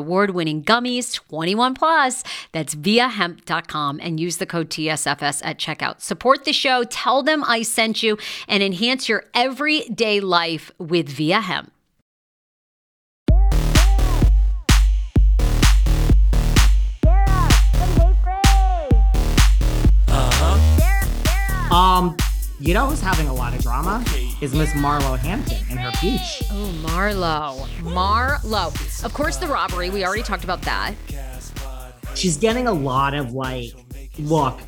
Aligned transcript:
award 0.00 0.30
winning 0.30 0.64
gummies, 0.64 1.14
21 1.14 1.74
plus. 1.74 2.24
That's 2.52 2.74
viiahemp.com 2.74 4.00
and 4.02 4.18
use 4.18 4.38
the 4.38 4.46
code 4.46 4.70
TSFS 4.70 5.42
at 5.44 5.58
checkout. 5.58 6.00
Support 6.00 6.44
the 6.44 6.52
show, 6.52 6.82
tell 6.84 7.22
them 7.22 7.44
I 7.44 7.62
sent 7.62 8.02
you, 8.02 8.18
and 8.48 8.62
enhance 8.62 9.08
your 9.08 9.24
everyday 9.34 10.20
life 10.20 10.72
with 10.78 11.08
Viia 11.08 11.42
Hemp. 11.42 11.72
Um, 21.70 22.16
you 22.58 22.74
know 22.74 22.88
who's 22.88 23.00
having 23.00 23.28
a 23.28 23.34
lot 23.34 23.54
of 23.54 23.62
drama 23.62 24.04
is 24.40 24.54
Miss 24.54 24.70
Marlo 24.72 25.18
Hampton 25.18 25.58
and 25.70 25.78
her 25.78 25.90
peach. 26.00 26.42
Oh, 26.50 26.74
Marlo. 26.82 27.66
Marlo. 27.80 29.04
Of 29.04 29.12
course, 29.12 29.36
the 29.36 29.46
robbery. 29.46 29.90
We 29.90 30.04
already 30.04 30.22
talked 30.22 30.44
about 30.44 30.62
that. 30.62 30.94
She's 32.14 32.36
getting 32.36 32.66
a 32.66 32.72
lot 32.72 33.14
of 33.14 33.32
like, 33.32 33.72
look, 34.18 34.58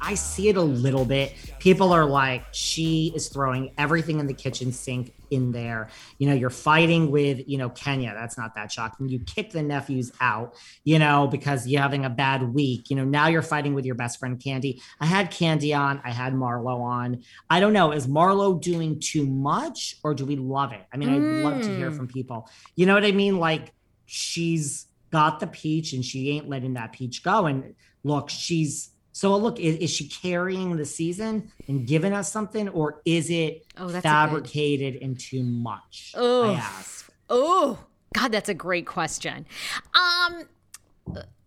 I 0.00 0.14
see 0.14 0.48
it 0.48 0.56
a 0.56 0.62
little 0.62 1.04
bit. 1.04 1.34
People 1.62 1.92
are 1.92 2.04
like, 2.04 2.42
she 2.50 3.12
is 3.14 3.28
throwing 3.28 3.72
everything 3.78 4.18
in 4.18 4.26
the 4.26 4.34
kitchen 4.34 4.72
sink 4.72 5.14
in 5.30 5.52
there. 5.52 5.90
You 6.18 6.28
know, 6.28 6.34
you're 6.34 6.50
fighting 6.50 7.12
with, 7.12 7.48
you 7.48 7.56
know, 7.56 7.68
Kenya. 7.68 8.12
That's 8.18 8.36
not 8.36 8.56
that 8.56 8.72
shocking. 8.72 9.08
You 9.08 9.20
kick 9.20 9.52
the 9.52 9.62
nephews 9.62 10.10
out, 10.20 10.56
you 10.82 10.98
know, 10.98 11.28
because 11.28 11.68
you're 11.68 11.80
having 11.80 12.04
a 12.04 12.10
bad 12.10 12.42
week. 12.52 12.90
You 12.90 12.96
know, 12.96 13.04
now 13.04 13.28
you're 13.28 13.42
fighting 13.42 13.74
with 13.74 13.86
your 13.86 13.94
best 13.94 14.18
friend 14.18 14.40
Kandi. 14.40 14.80
I 14.98 15.06
had 15.06 15.30
Kandi 15.30 15.78
on, 15.78 16.00
I 16.04 16.10
had 16.10 16.34
Marlo 16.34 16.80
on. 16.80 17.22
I 17.48 17.60
don't 17.60 17.72
know. 17.72 17.92
Is 17.92 18.08
Marlo 18.08 18.60
doing 18.60 18.98
too 18.98 19.24
much 19.24 19.98
or 20.02 20.14
do 20.14 20.26
we 20.26 20.34
love 20.34 20.72
it? 20.72 20.82
I 20.92 20.96
mean, 20.96 21.10
mm. 21.10 21.14
I'd 21.14 21.44
love 21.44 21.62
to 21.62 21.76
hear 21.76 21.92
from 21.92 22.08
people. 22.08 22.50
You 22.74 22.86
know 22.86 22.94
what 22.94 23.04
I 23.04 23.12
mean? 23.12 23.38
Like, 23.38 23.72
she's 24.06 24.86
got 25.12 25.38
the 25.38 25.46
peach 25.46 25.92
and 25.92 26.04
she 26.04 26.30
ain't 26.30 26.48
letting 26.48 26.74
that 26.74 26.90
peach 26.90 27.22
go. 27.22 27.46
And 27.46 27.76
look, 28.02 28.30
she's 28.30 28.91
so 29.22 29.36
look, 29.36 29.60
is, 29.60 29.76
is, 29.76 29.88
she 29.88 30.08
carrying 30.08 30.74
the 30.76 30.84
season 30.84 31.52
and 31.68 31.86
giving 31.86 32.12
us 32.12 32.32
something, 32.32 32.68
or 32.70 33.02
is 33.04 33.30
it 33.30 33.64
oh, 33.78 33.88
fabricated 33.88 35.00
and 35.00 35.16
too 35.16 35.44
much? 35.44 36.12
Oh, 36.16 36.50
I 36.50 36.54
ask. 36.54 37.08
Oh, 37.30 37.78
God, 38.16 38.32
that's 38.32 38.48
a 38.48 38.54
great 38.54 38.84
question. 38.84 39.46
Um, 39.94 40.48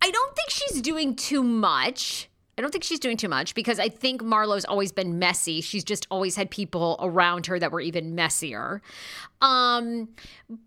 I 0.02 0.09
don't 0.09 0.35
think 0.38 0.52
she's 0.52 0.81
doing 0.81 1.18
too 1.18 1.44
much. 1.44 2.29
I 2.57 2.61
don't 2.61 2.72
think 2.72 2.85
she's 2.85 2.99
doing 2.99 3.17
too 3.17 3.28
much 3.28 3.53
because 3.53 3.79
I 3.79 3.90
think 3.90 4.22
Marlo's 4.22 4.63
always 4.63 4.93
been 4.93 5.19
messy. 5.19 5.59
She's 5.59 5.84
just 5.84 6.07
always 6.09 6.37
had 6.37 6.49
people 6.49 6.97
around 7.02 7.47
her 7.47 7.59
that 7.59 7.72
were 7.72 7.81
even 7.81 8.16
messier. 8.16 8.81
Um, 9.41 10.09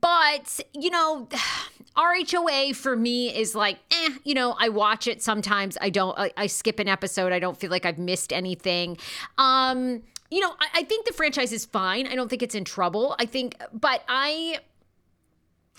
but 0.00 0.60
you 0.74 0.90
know, 0.90 1.28
RHOA 1.96 2.76
for 2.76 2.94
me 2.94 3.34
is 3.34 3.54
like, 3.54 3.78
eh, 3.90 4.10
you 4.22 4.34
know, 4.34 4.54
I 4.58 4.68
watch 4.68 5.06
it 5.06 5.22
sometimes. 5.22 5.78
I 5.80 5.88
don't, 5.88 6.16
I, 6.18 6.30
I 6.36 6.46
skip 6.46 6.78
an 6.78 6.88
episode. 6.88 7.32
I 7.32 7.38
don't 7.38 7.56
feel 7.56 7.70
like 7.70 7.86
I've 7.86 7.98
missed 7.98 8.32
anything. 8.32 8.98
Um, 9.38 10.02
you 10.30 10.40
know, 10.40 10.54
I, 10.60 10.80
I 10.80 10.82
think 10.84 11.06
the 11.06 11.12
franchise 11.14 11.52
is 11.52 11.64
fine. 11.64 12.06
I 12.06 12.14
don't 12.14 12.28
think 12.28 12.42
it's 12.42 12.54
in 12.54 12.64
trouble. 12.64 13.16
I 13.18 13.24
think, 13.24 13.56
but 13.72 14.04
I, 14.08 14.58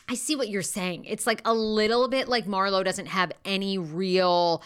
I 0.10 0.16
see 0.16 0.36
what 0.36 0.50
you're 0.50 0.64
saying. 0.64 1.06
It's 1.06 1.28
like 1.28 1.42
a 1.46 1.54
little 1.54 2.08
bit 2.08 2.28
like 2.28 2.48
Marlo 2.48 2.84
doesn't 2.84 3.06
have 3.06 3.32
any 3.46 3.78
real 3.78 4.64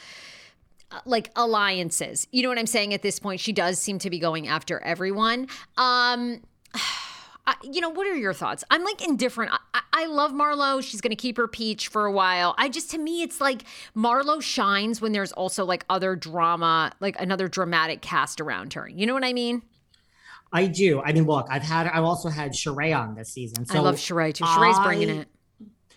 like 1.05 1.31
alliances. 1.35 2.27
You 2.31 2.43
know 2.43 2.49
what 2.49 2.57
I'm 2.57 2.67
saying 2.67 2.93
at 2.93 3.01
this 3.01 3.19
point? 3.19 3.39
She 3.39 3.53
does 3.53 3.79
seem 3.79 3.99
to 3.99 4.09
be 4.09 4.19
going 4.19 4.47
after 4.47 4.79
everyone. 4.83 5.47
Um 5.77 6.41
I, 7.45 7.55
you 7.61 7.81
know, 7.81 7.89
what 7.89 8.07
are 8.07 8.15
your 8.15 8.33
thoughts? 8.33 8.63
I'm 8.71 8.85
like 8.85 9.05
indifferent. 9.05 9.51
I, 9.73 9.81
I 9.91 10.05
love 10.05 10.31
Marlo. 10.31 10.81
She's 10.81 11.01
going 11.01 11.09
to 11.11 11.17
keep 11.17 11.35
her 11.35 11.47
peach 11.47 11.89
for 11.89 12.05
a 12.05 12.11
while. 12.11 12.55
I 12.57 12.69
just, 12.69 12.89
to 12.91 12.97
me, 12.97 13.21
it's 13.21 13.41
like 13.41 13.63
Marlo 13.95 14.41
shines 14.41 15.01
when 15.01 15.11
there's 15.11 15.33
also 15.33 15.65
like 15.65 15.83
other 15.89 16.15
drama, 16.15 16.93
like 17.01 17.19
another 17.19 17.49
dramatic 17.49 18.01
cast 18.01 18.39
around 18.39 18.73
her. 18.73 18.87
You 18.87 19.05
know 19.05 19.13
what 19.13 19.25
I 19.25 19.33
mean? 19.33 19.61
I 20.53 20.67
do. 20.67 21.01
I 21.01 21.11
mean, 21.11 21.25
look, 21.25 21.47
I've 21.49 21.63
had, 21.63 21.87
I've 21.87 22.03
also 22.03 22.29
had 22.29 22.51
Sheree 22.51 22.97
on 22.97 23.15
this 23.15 23.33
season. 23.33 23.65
So 23.65 23.77
I 23.77 23.81
love 23.81 23.95
Sheree 23.95 24.33
too. 24.33 24.45
Sheree's 24.45 24.77
I, 24.77 24.83
bringing 24.83 25.09
it. 25.09 25.27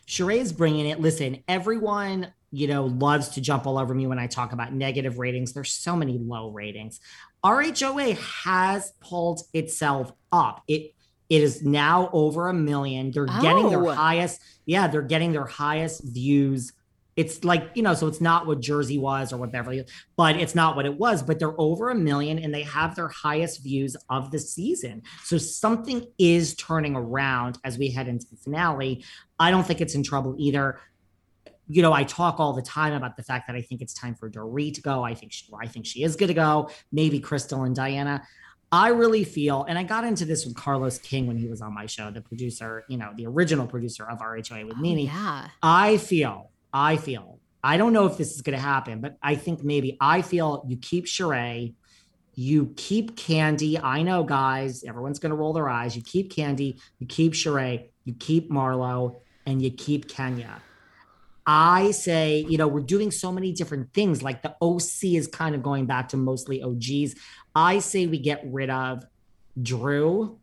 Sheree's 0.08 0.52
bringing 0.52 0.86
it. 0.86 1.00
Listen, 1.00 1.42
everyone, 1.46 2.32
you 2.56 2.66
know, 2.66 2.86
loves 2.86 3.28
to 3.28 3.42
jump 3.42 3.66
all 3.66 3.78
over 3.78 3.94
me 3.94 4.06
when 4.06 4.18
I 4.18 4.28
talk 4.28 4.54
about 4.54 4.72
negative 4.72 5.18
ratings. 5.18 5.52
There's 5.52 5.72
so 5.72 5.94
many 5.94 6.16
low 6.16 6.48
ratings. 6.48 7.00
RHOA 7.44 8.16
has 8.44 8.92
pulled 9.00 9.42
itself 9.52 10.10
up. 10.32 10.62
It 10.66 10.94
it 11.28 11.42
is 11.42 11.62
now 11.62 12.08
over 12.14 12.48
a 12.48 12.54
million. 12.54 13.10
They're 13.10 13.26
oh. 13.28 13.42
getting 13.42 13.68
their 13.68 13.84
oh. 13.84 13.92
highest, 13.92 14.40
yeah, 14.64 14.86
they're 14.86 15.02
getting 15.02 15.32
their 15.32 15.44
highest 15.44 16.02
views. 16.04 16.72
It's 17.16 17.44
like, 17.44 17.72
you 17.74 17.82
know, 17.82 17.94
so 17.94 18.06
it's 18.06 18.20
not 18.20 18.46
what 18.46 18.60
Jersey 18.60 18.96
was 18.96 19.32
or 19.32 19.38
what 19.38 19.50
Beverly, 19.50 19.84
but 20.16 20.36
it's 20.36 20.54
not 20.54 20.76
what 20.76 20.86
it 20.86 20.96
was, 20.96 21.22
but 21.22 21.38
they're 21.38 21.60
over 21.60 21.90
a 21.90 21.94
million 21.94 22.38
and 22.38 22.54
they 22.54 22.62
have 22.62 22.94
their 22.94 23.08
highest 23.08 23.62
views 23.62 23.96
of 24.08 24.30
the 24.30 24.38
season. 24.38 25.02
So 25.24 25.36
something 25.36 26.06
is 26.18 26.54
turning 26.54 26.94
around 26.94 27.58
as 27.64 27.76
we 27.76 27.90
head 27.90 28.06
into 28.06 28.26
the 28.30 28.36
finale. 28.36 29.04
I 29.38 29.50
don't 29.50 29.66
think 29.66 29.80
it's 29.80 29.94
in 29.94 30.04
trouble 30.04 30.36
either 30.38 30.78
you 31.68 31.82
know, 31.82 31.92
I 31.92 32.04
talk 32.04 32.38
all 32.38 32.52
the 32.52 32.62
time 32.62 32.92
about 32.92 33.16
the 33.16 33.22
fact 33.22 33.46
that 33.48 33.56
I 33.56 33.60
think 33.60 33.80
it's 33.80 33.94
time 33.94 34.14
for 34.14 34.30
Dorit 34.30 34.74
to 34.74 34.82
go. 34.82 35.02
I 35.02 35.14
think 35.14 35.32
she, 35.32 35.46
I 35.60 35.66
think 35.66 35.86
she 35.86 36.02
is 36.02 36.16
going 36.16 36.28
to 36.28 36.34
go. 36.34 36.70
Maybe 36.92 37.18
Crystal 37.20 37.64
and 37.64 37.74
Diana. 37.74 38.22
I 38.72 38.88
really 38.88 39.24
feel, 39.24 39.64
and 39.64 39.78
I 39.78 39.84
got 39.84 40.04
into 40.04 40.24
this 40.24 40.44
with 40.44 40.56
Carlos 40.56 40.98
King 40.98 41.26
when 41.26 41.36
he 41.36 41.48
was 41.48 41.62
on 41.62 41.72
my 41.72 41.86
show, 41.86 42.10
the 42.10 42.20
producer, 42.20 42.84
you 42.88 42.98
know, 42.98 43.12
the 43.16 43.26
original 43.26 43.66
producer 43.66 44.04
of 44.04 44.18
RHOA 44.18 44.66
with 44.66 44.76
oh, 44.76 44.80
NeNe. 44.80 45.06
Yeah. 45.06 45.48
I 45.62 45.98
feel, 45.98 46.50
I 46.72 46.96
feel, 46.96 47.38
I 47.62 47.76
don't 47.76 47.92
know 47.92 48.06
if 48.06 48.16
this 48.16 48.34
is 48.34 48.42
going 48.42 48.56
to 48.56 48.62
happen, 48.62 49.00
but 49.00 49.16
I 49.22 49.36
think 49.36 49.62
maybe 49.62 49.96
I 50.00 50.22
feel 50.22 50.64
you 50.68 50.76
keep 50.76 51.06
Sheree, 51.06 51.74
you 52.34 52.72
keep 52.76 53.16
Kandi. 53.16 53.80
I 53.82 54.02
know, 54.02 54.24
guys, 54.24 54.84
everyone's 54.84 55.18
going 55.18 55.30
to 55.30 55.36
roll 55.36 55.52
their 55.52 55.68
eyes. 55.68 55.96
You 55.96 56.02
keep 56.02 56.34
Kandi, 56.34 56.80
you 56.98 57.06
keep 57.06 57.32
Sheree, 57.32 57.88
you 58.04 58.14
keep 58.14 58.50
Marlo, 58.50 59.16
and 59.46 59.62
you 59.62 59.70
keep 59.70 60.08
Kenya. 60.08 60.60
I 61.46 61.92
say, 61.92 62.44
you 62.48 62.58
know, 62.58 62.66
we're 62.66 62.80
doing 62.80 63.10
so 63.10 63.30
many 63.30 63.52
different 63.52 63.92
things. 63.94 64.22
Like 64.22 64.42
the 64.42 64.56
OC 64.60 65.14
is 65.14 65.28
kind 65.28 65.54
of 65.54 65.62
going 65.62 65.86
back 65.86 66.08
to 66.08 66.16
mostly 66.16 66.62
OGs. 66.62 67.14
I 67.54 67.78
say 67.78 68.06
we 68.06 68.18
get 68.18 68.42
rid 68.44 68.68
of 68.68 69.04
Drew 69.60 70.38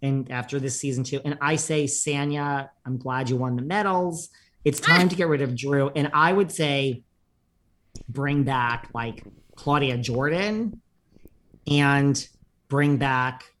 and 0.00 0.30
after 0.30 0.58
this 0.58 0.78
season 0.78 1.04
two. 1.04 1.20
And 1.24 1.38
I 1.40 1.56
say, 1.56 1.84
Sanya, 1.84 2.70
I'm 2.86 2.96
glad 2.98 3.28
you 3.28 3.36
won 3.36 3.56
the 3.56 3.62
medals. 3.62 4.30
It's 4.64 4.80
ah. 4.82 4.96
time 4.96 5.08
to 5.08 5.16
get 5.16 5.28
rid 5.28 5.42
of 5.42 5.54
Drew. 5.54 5.90
And 5.90 6.10
I 6.14 6.32
would 6.32 6.50
say 6.50 7.04
bring 8.08 8.42
back 8.42 8.88
like 8.94 9.22
Claudia 9.54 9.98
Jordan 9.98 10.80
and 11.66 12.26
bring 12.68 12.96
back 12.96 13.51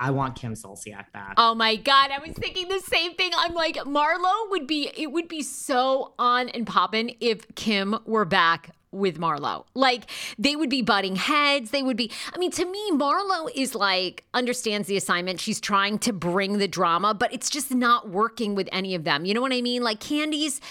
I 0.00 0.10
want 0.10 0.34
Kim 0.34 0.54
Zolciak 0.54 1.12
back. 1.12 1.34
Oh 1.36 1.54
my 1.54 1.76
god, 1.76 2.10
I 2.10 2.18
was 2.26 2.34
thinking 2.34 2.68
the 2.68 2.80
same 2.80 3.14
thing. 3.14 3.32
I'm 3.36 3.52
like 3.52 3.76
Marlo 3.76 4.50
would 4.50 4.66
be 4.66 4.90
it 4.96 5.12
would 5.12 5.28
be 5.28 5.42
so 5.42 6.14
on 6.18 6.48
and 6.48 6.66
poppin' 6.66 7.14
if 7.20 7.54
Kim 7.54 7.96
were 8.06 8.24
back 8.24 8.74
with 8.92 9.20
Marlo. 9.20 9.66
Like 9.74 10.10
they 10.38 10.56
would 10.56 10.70
be 10.70 10.80
butting 10.80 11.16
heads. 11.16 11.70
They 11.70 11.82
would 11.82 11.98
be 11.98 12.10
I 12.32 12.38
mean 12.38 12.50
to 12.52 12.64
me 12.64 12.90
Marlo 12.92 13.50
is 13.54 13.74
like 13.74 14.24
understands 14.32 14.88
the 14.88 14.96
assignment. 14.96 15.38
She's 15.38 15.60
trying 15.60 15.98
to 16.00 16.14
bring 16.14 16.56
the 16.56 16.66
drama, 16.66 17.12
but 17.12 17.32
it's 17.34 17.50
just 17.50 17.70
not 17.70 18.08
working 18.08 18.54
with 18.54 18.70
any 18.72 18.94
of 18.94 19.04
them. 19.04 19.26
You 19.26 19.34
know 19.34 19.42
what 19.42 19.52
I 19.52 19.60
mean? 19.60 19.82
Like 19.82 20.00
Kandi's 20.00 20.62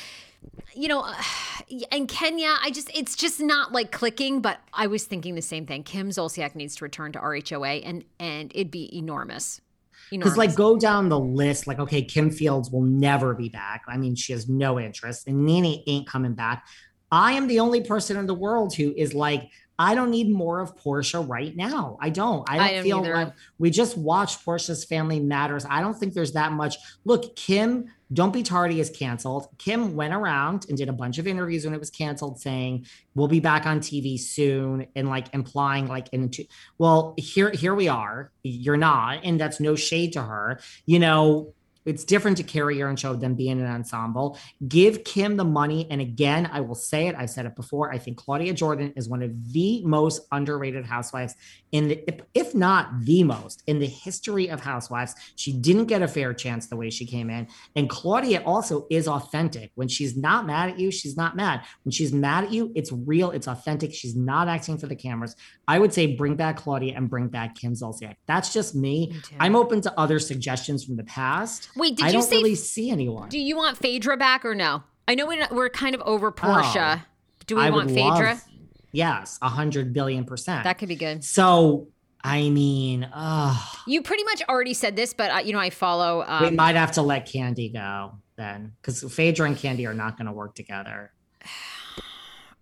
you 0.73 0.87
know, 0.87 1.01
uh, 1.01 1.13
and 1.91 2.07
Kenya, 2.07 2.55
I 2.61 2.71
just, 2.71 2.89
it's 2.95 3.15
just 3.15 3.39
not 3.39 3.71
like 3.71 3.91
clicking, 3.91 4.41
but 4.41 4.59
I 4.73 4.87
was 4.87 5.03
thinking 5.05 5.35
the 5.35 5.41
same 5.41 5.65
thing. 5.65 5.83
Kim 5.83 6.09
Zolciak 6.09 6.55
needs 6.55 6.75
to 6.77 6.85
return 6.85 7.11
to 7.13 7.19
RHOA 7.19 7.81
and, 7.85 8.03
and 8.19 8.51
it'd 8.53 8.71
be 8.71 8.95
enormous. 8.97 9.61
You 10.11 10.17
know, 10.17 10.23
because 10.23 10.37
like 10.37 10.55
go 10.55 10.77
down 10.77 11.09
the 11.09 11.19
list, 11.19 11.67
like, 11.67 11.79
okay, 11.79 12.01
Kim 12.01 12.31
Fields 12.31 12.71
will 12.71 12.81
never 12.81 13.35
be 13.35 13.49
back. 13.49 13.83
I 13.87 13.97
mean, 13.97 14.15
she 14.15 14.33
has 14.33 14.49
no 14.49 14.79
interest 14.79 15.27
and 15.27 15.45
NeNe 15.45 15.83
ain't 15.85 16.07
coming 16.07 16.33
back. 16.33 16.65
I 17.11 17.33
am 17.33 17.47
the 17.47 17.59
only 17.59 17.81
person 17.81 18.17
in 18.17 18.25
the 18.25 18.33
world 18.33 18.73
who 18.75 18.93
is 18.95 19.13
like, 19.13 19.49
I 19.77 19.95
don't 19.95 20.11
need 20.11 20.29
more 20.29 20.59
of 20.59 20.75
Porsha 20.75 21.27
right 21.27 21.55
now. 21.55 21.97
I 22.01 22.09
don't. 22.09 22.47
I 22.49 22.57
don't, 22.57 22.65
I 22.65 22.83
feel 22.83 22.99
either. 22.99 23.13
like 23.13 23.33
we 23.59 23.69
just 23.69 23.97
watched 23.97 24.45
Porsha's 24.45 24.83
Family 24.83 25.21
Matters. 25.21 25.65
I 25.69 25.79
don't 25.81 25.93
think 25.93 26.13
there's 26.13 26.33
that 26.33 26.51
much. 26.51 26.75
Look, 27.05 27.35
Kim 27.37 27.85
don't 28.11 28.33
Be 28.33 28.41
Tardy 28.41 28.79
is 28.79 28.89
canceled. 28.89 29.47
Kim 29.59 29.95
went 29.95 30.13
around 30.13 30.65
and 30.67 30.77
did 30.77 30.89
a 30.89 30.93
bunch 30.93 31.19
of 31.19 31.27
interviews 31.27 31.65
when 31.65 31.73
it 31.73 31.79
was 31.79 31.91
canceled 31.91 32.39
saying, 32.39 32.87
we'll 33.13 33.27
be 33.27 33.39
back 33.39 33.65
on 33.65 33.79
TV 33.79 34.19
soon 34.19 34.87
and 34.95 35.07
like 35.09 35.33
implying 35.33 35.87
like 35.87 36.09
into 36.11 36.45
well, 36.77 37.13
here 37.17 37.51
here 37.51 37.75
we 37.75 37.87
are. 37.87 38.31
You're 38.41 38.77
not. 38.77 39.19
And 39.23 39.39
that's 39.39 39.59
no 39.59 39.75
shade 39.75 40.13
to 40.13 40.23
her. 40.23 40.59
You 40.85 40.99
know, 40.99 41.53
it's 41.89 42.03
different 42.03 42.37
to 42.37 42.43
carry 42.43 42.77
your 42.77 42.87
own 42.87 42.95
show 42.95 43.15
than 43.15 43.33
be 43.33 43.49
in 43.49 43.59
an 43.59 43.65
ensemble. 43.65 44.37
Give 44.67 45.03
Kim 45.03 45.37
the 45.37 45.43
money. 45.43 45.87
And 45.89 45.99
again, 46.01 46.49
I 46.53 46.61
will 46.61 46.75
say 46.75 47.07
it. 47.07 47.15
I've 47.15 47.31
said 47.31 47.45
it 47.45 47.55
before. 47.55 47.91
I 47.91 47.97
think 47.97 48.17
Claudia 48.17 48.53
Jordan 48.53 48.93
is 48.95 49.09
one 49.09 49.23
of 49.23 49.53
the 49.53 49.83
most 49.83 50.21
underrated 50.31 50.85
housewives 50.85 51.35
in 51.71 51.87
the, 51.87 52.21
if 52.33 52.53
not 52.53 53.01
the 53.01 53.23
most 53.23 53.63
in 53.67 53.79
the 53.79 53.87
history 53.87 54.49
of 54.49 54.59
housewives. 54.59 55.15
She 55.35 55.53
didn't 55.53 55.85
get 55.85 56.01
a 56.01 56.07
fair 56.07 56.33
chance 56.33 56.67
the 56.67 56.75
way 56.75 56.89
she 56.89 57.05
came 57.05 57.29
in. 57.29 57.47
And 57.75 57.89
Claudia 57.89 58.43
also 58.45 58.85
is 58.89 59.07
authentic. 59.07 59.71
When 59.75 59.87
she's 59.87 60.15
not 60.15 60.45
mad 60.45 60.69
at 60.69 60.79
you, 60.79 60.91
she's 60.91 61.17
not 61.17 61.35
mad. 61.35 61.61
When 61.83 61.91
she's 61.91 62.13
mad 62.13 62.45
at 62.45 62.51
you, 62.51 62.71
it's 62.75 62.91
real, 62.91 63.31
it's 63.31 63.47
authentic. 63.47 63.93
She's 63.93 64.15
not 64.15 64.47
acting 64.47 64.77
for 64.77 64.87
the 64.87 64.95
cameras. 64.95 65.35
I 65.67 65.79
would 65.79 65.93
say 65.93 66.15
bring 66.15 66.35
back 66.35 66.57
Claudia 66.57 66.95
and 66.95 67.09
bring 67.09 67.27
back 67.27 67.55
Kim 67.55 67.73
Zolciak. 67.73 68.15
That's 68.27 68.53
just 68.53 68.75
me. 68.75 69.07
me 69.07 69.21
I'm 69.39 69.55
open 69.55 69.81
to 69.81 69.99
other 69.99 70.19
suggestions 70.19 70.83
from 70.83 70.95
the 70.95 71.03
past. 71.03 71.69
Wait, 71.79 71.95
did 71.95 72.05
I 72.05 72.07
you 72.09 72.13
don't 72.13 72.23
say, 72.23 72.37
really 72.37 72.55
see 72.55 72.91
anyone. 72.91 73.29
Do 73.29 73.39
you 73.39 73.55
want 73.55 73.77
Phaedra 73.77 74.17
back 74.17 74.45
or 74.45 74.53
no? 74.53 74.83
I 75.07 75.15
know 75.15 75.25
we're 75.51 75.69
kind 75.69 75.95
of 75.95 76.01
over 76.01 76.31
Porsha. 76.31 76.99
Oh, 76.99 77.05
do 77.47 77.55
we 77.55 77.61
I 77.61 77.69
want 77.71 77.89
Phaedra? 77.89 78.29
Love, 78.29 78.43
yes, 78.91 79.39
a 79.41 79.49
hundred 79.49 79.91
billion 79.93 80.25
percent. 80.25 80.65
That 80.65 80.77
could 80.77 80.89
be 80.89 80.95
good. 80.95 81.23
So 81.23 81.87
I 82.23 82.49
mean, 82.49 83.09
uh, 83.13 83.57
you 83.87 84.01
pretty 84.01 84.23
much 84.25 84.43
already 84.49 84.73
said 84.73 84.95
this, 84.95 85.13
but 85.13 85.31
uh, 85.31 85.37
you 85.39 85.53
know, 85.53 85.59
I 85.59 85.69
follow. 85.69 86.23
Um, 86.27 86.43
we 86.43 86.51
might 86.51 86.75
have 86.75 86.91
to 86.93 87.01
let 87.01 87.25
Kandi 87.25 87.73
go 87.73 88.11
then, 88.35 88.73
because 88.81 89.01
Phaedra 89.13 89.47
and 89.47 89.55
Kandi 89.55 89.87
are 89.87 89.93
not 89.93 90.17
going 90.17 90.27
to 90.27 90.33
work 90.33 90.53
together. 90.53 91.11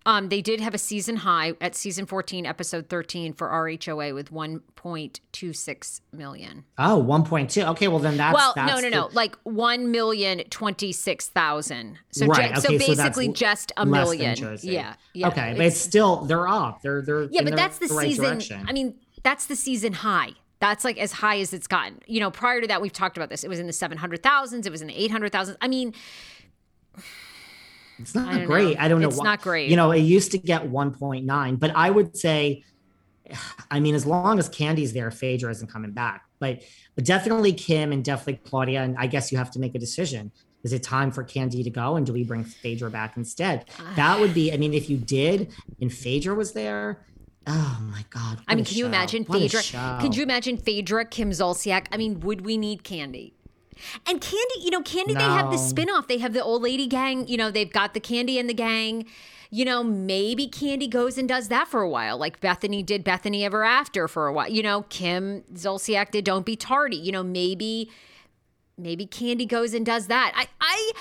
Um, 0.08 0.30
they 0.30 0.42
did 0.42 0.62
have 0.62 0.74
a 0.74 0.78
season 0.78 1.18
high 1.18 1.54
at 1.60 1.76
season 1.76 2.06
14, 2.06 2.46
episode 2.46 2.88
13 2.88 3.34
for 3.34 3.50
RHOA 3.50 4.16
with 4.16 4.32
1.26 4.32 6.02
million. 6.14 6.64
Oh, 6.78 7.06
1.2. 7.06 7.68
Okay, 7.72 7.90
well 7.90 8.00
then 8.00 8.16
that's 8.16 8.34
well, 8.34 8.54
that's 8.56 8.82
no, 8.82 8.88
no, 8.88 9.02
no, 9.02 9.10
like 9.12 9.36
one 9.44 9.92
million 9.92 10.40
twenty 10.50 10.94
six 10.94 11.28
thousand. 11.28 12.00
So, 12.12 12.26
right. 12.26 12.54
Ju- 12.54 12.60
okay, 12.60 12.80
so 12.80 12.88
basically 12.88 13.26
so 13.28 13.34
just 13.34 13.74
a 13.76 13.86
million. 13.86 14.38
Yeah, 14.62 14.94
yeah. 15.14 15.28
Okay, 15.28 15.54
but 15.58 15.66
it's 15.66 15.78
still 15.78 16.24
they're 16.24 16.48
up. 16.48 16.82
They're 16.82 17.02
they're 17.02 17.24
yeah, 17.24 17.42
but 17.42 17.58
that's 17.58 17.80
the, 17.80 17.88
the 17.88 17.94
right 17.94 18.08
season. 18.08 18.24
Direction. 18.24 18.66
I 18.66 18.72
mean, 18.72 18.96
that's 19.24 19.48
the 19.48 19.58
season 19.58 19.92
high. 19.92 20.32
That's 20.60 20.86
like 20.86 20.98
as 20.98 21.12
high 21.12 21.40
as 21.40 21.52
it's 21.52 21.68
gotten. 21.68 22.00
You 22.08 22.22
know, 22.22 22.32
prior 22.32 22.62
to 22.62 22.68
that, 22.68 22.82
we've 22.82 22.94
talked 22.94 23.18
about 23.18 23.30
this. 23.30 23.44
It 23.44 23.50
was 23.50 23.60
in 23.60 23.68
the 23.68 23.74
seven 23.74 23.98
hundred 23.98 24.24
thousands. 24.24 24.66
It 24.66 24.72
was 24.72 24.82
in 24.82 24.88
the 24.88 24.96
eight 24.98 25.12
hundred 25.12 25.34
thousands. 25.34 25.58
I 25.60 25.68
mean. 25.68 25.94
It's 28.00 28.16
not 28.16 28.34
I 28.34 28.46
great. 28.46 28.78
Know. 28.78 28.84
I 28.84 28.88
don't 28.88 29.02
know. 29.02 29.08
It's 29.08 29.18
why. 29.18 29.26
not 29.26 29.42
great. 29.42 29.70
You 29.70 29.76
know, 29.76 29.92
it 29.92 30.00
used 30.00 30.32
to 30.32 30.38
get 30.38 30.70
1.9, 30.70 31.60
but 31.60 31.72
I 31.76 31.90
would 31.90 32.16
say, 32.18 32.64
I 33.72 33.80
mean, 33.80 33.96
as 33.96 34.06
long 34.06 34.40
as 34.40 34.50
Kandi's 34.50 34.94
there, 34.94 35.12
Phaedra 35.12 35.52
isn't 35.52 35.72
coming 35.72 35.92
back. 35.92 36.26
But, 36.40 36.62
but 36.96 37.04
definitely 37.04 37.54
Kim 37.54 37.92
and 37.92 38.04
definitely 38.04 38.42
Claudia. 38.46 38.84
And 38.84 38.96
I 38.98 39.08
guess 39.08 39.32
you 39.32 39.38
have 39.38 39.52
to 39.52 39.60
make 39.60 39.74
a 39.76 39.80
decision. 39.80 40.32
Is 40.64 40.74
it 40.74 40.84
time 40.84 41.12
for 41.12 41.24
Kandi 41.24 41.64
to 41.64 41.70
go? 41.70 41.96
And 41.96 42.06
do 42.06 42.14
we 42.14 42.24
bring 42.24 42.44
Phaedra 42.44 42.92
back 42.92 43.18
instead? 43.18 43.66
Ah. 43.80 43.94
that 43.96 44.20
would 44.20 44.34
be, 44.34 44.52
I 44.54 44.58
mean, 44.58 44.74
if 44.74 44.90
you 44.90 44.98
did 44.98 45.54
and 45.82 45.92
Phaedra 45.92 46.36
was 46.36 46.54
there, 46.54 47.06
Oh 47.50 47.80
my 47.90 48.04
God. 48.10 48.40
I 48.48 48.56
mean, 48.56 48.66
can 48.66 48.74
show. 48.74 48.80
you 48.80 48.86
imagine 48.86 49.24
what 49.24 49.40
Phaedra? 49.40 50.00
Could 50.02 50.18
you 50.18 50.24
imagine 50.24 50.58
Phaedra, 50.58 51.06
Kim 51.06 51.32
Zolciak? 51.32 51.88
I 51.94 51.98
mean, 51.98 52.20
would 52.20 52.46
we 52.46 52.58
need 52.58 52.84
Kandi? 52.84 53.32
And 54.06 54.22
Kandi, 54.22 54.62
you 54.64 54.72
know, 54.72 54.82
Kandi, 54.82 55.10
no. 55.10 55.14
they 55.16 55.26
have 55.26 55.52
the 55.52 55.58
spinoff. 55.58 56.08
They 56.08 56.18
have 56.20 56.34
the 56.34 56.44
old 56.44 56.62
lady 56.62 56.88
gang. 56.88 57.28
You 57.28 57.38
know, 57.38 57.52
they've 57.52 57.72
got 57.72 57.94
the 57.94 58.00
Kandi 58.00 58.40
and 58.40 58.50
the 58.50 58.54
gang. 58.54 59.06
You 59.50 59.64
know, 59.64 59.84
maybe 59.84 60.48
Kandi 60.48 60.90
goes 60.90 61.18
and 61.18 61.28
does 61.28 61.48
that 61.48 61.68
for 61.70 61.82
a 61.82 61.90
while, 61.90 62.18
like 62.18 62.42
Bethany 62.42 62.84
did 62.84 63.04
Bethany 63.04 63.46
Ever 63.46 63.64
After 63.64 64.08
for 64.10 64.28
a 64.28 64.34
while. 64.34 64.50
You 64.50 64.62
know, 64.62 64.84
Kim 64.90 65.44
Zolciak 65.54 66.12
did 66.12 66.26
Don't 66.26 66.46
Be 66.46 66.56
Tardy. 66.58 66.98
You 66.98 67.14
know, 67.14 67.24
maybe, 67.24 67.90
maybe 68.78 69.08
Kandi 69.08 69.48
goes 69.48 69.74
and 69.74 69.86
does 69.86 70.08
that. 70.08 70.34
I, 70.36 70.48
I, 70.60 70.92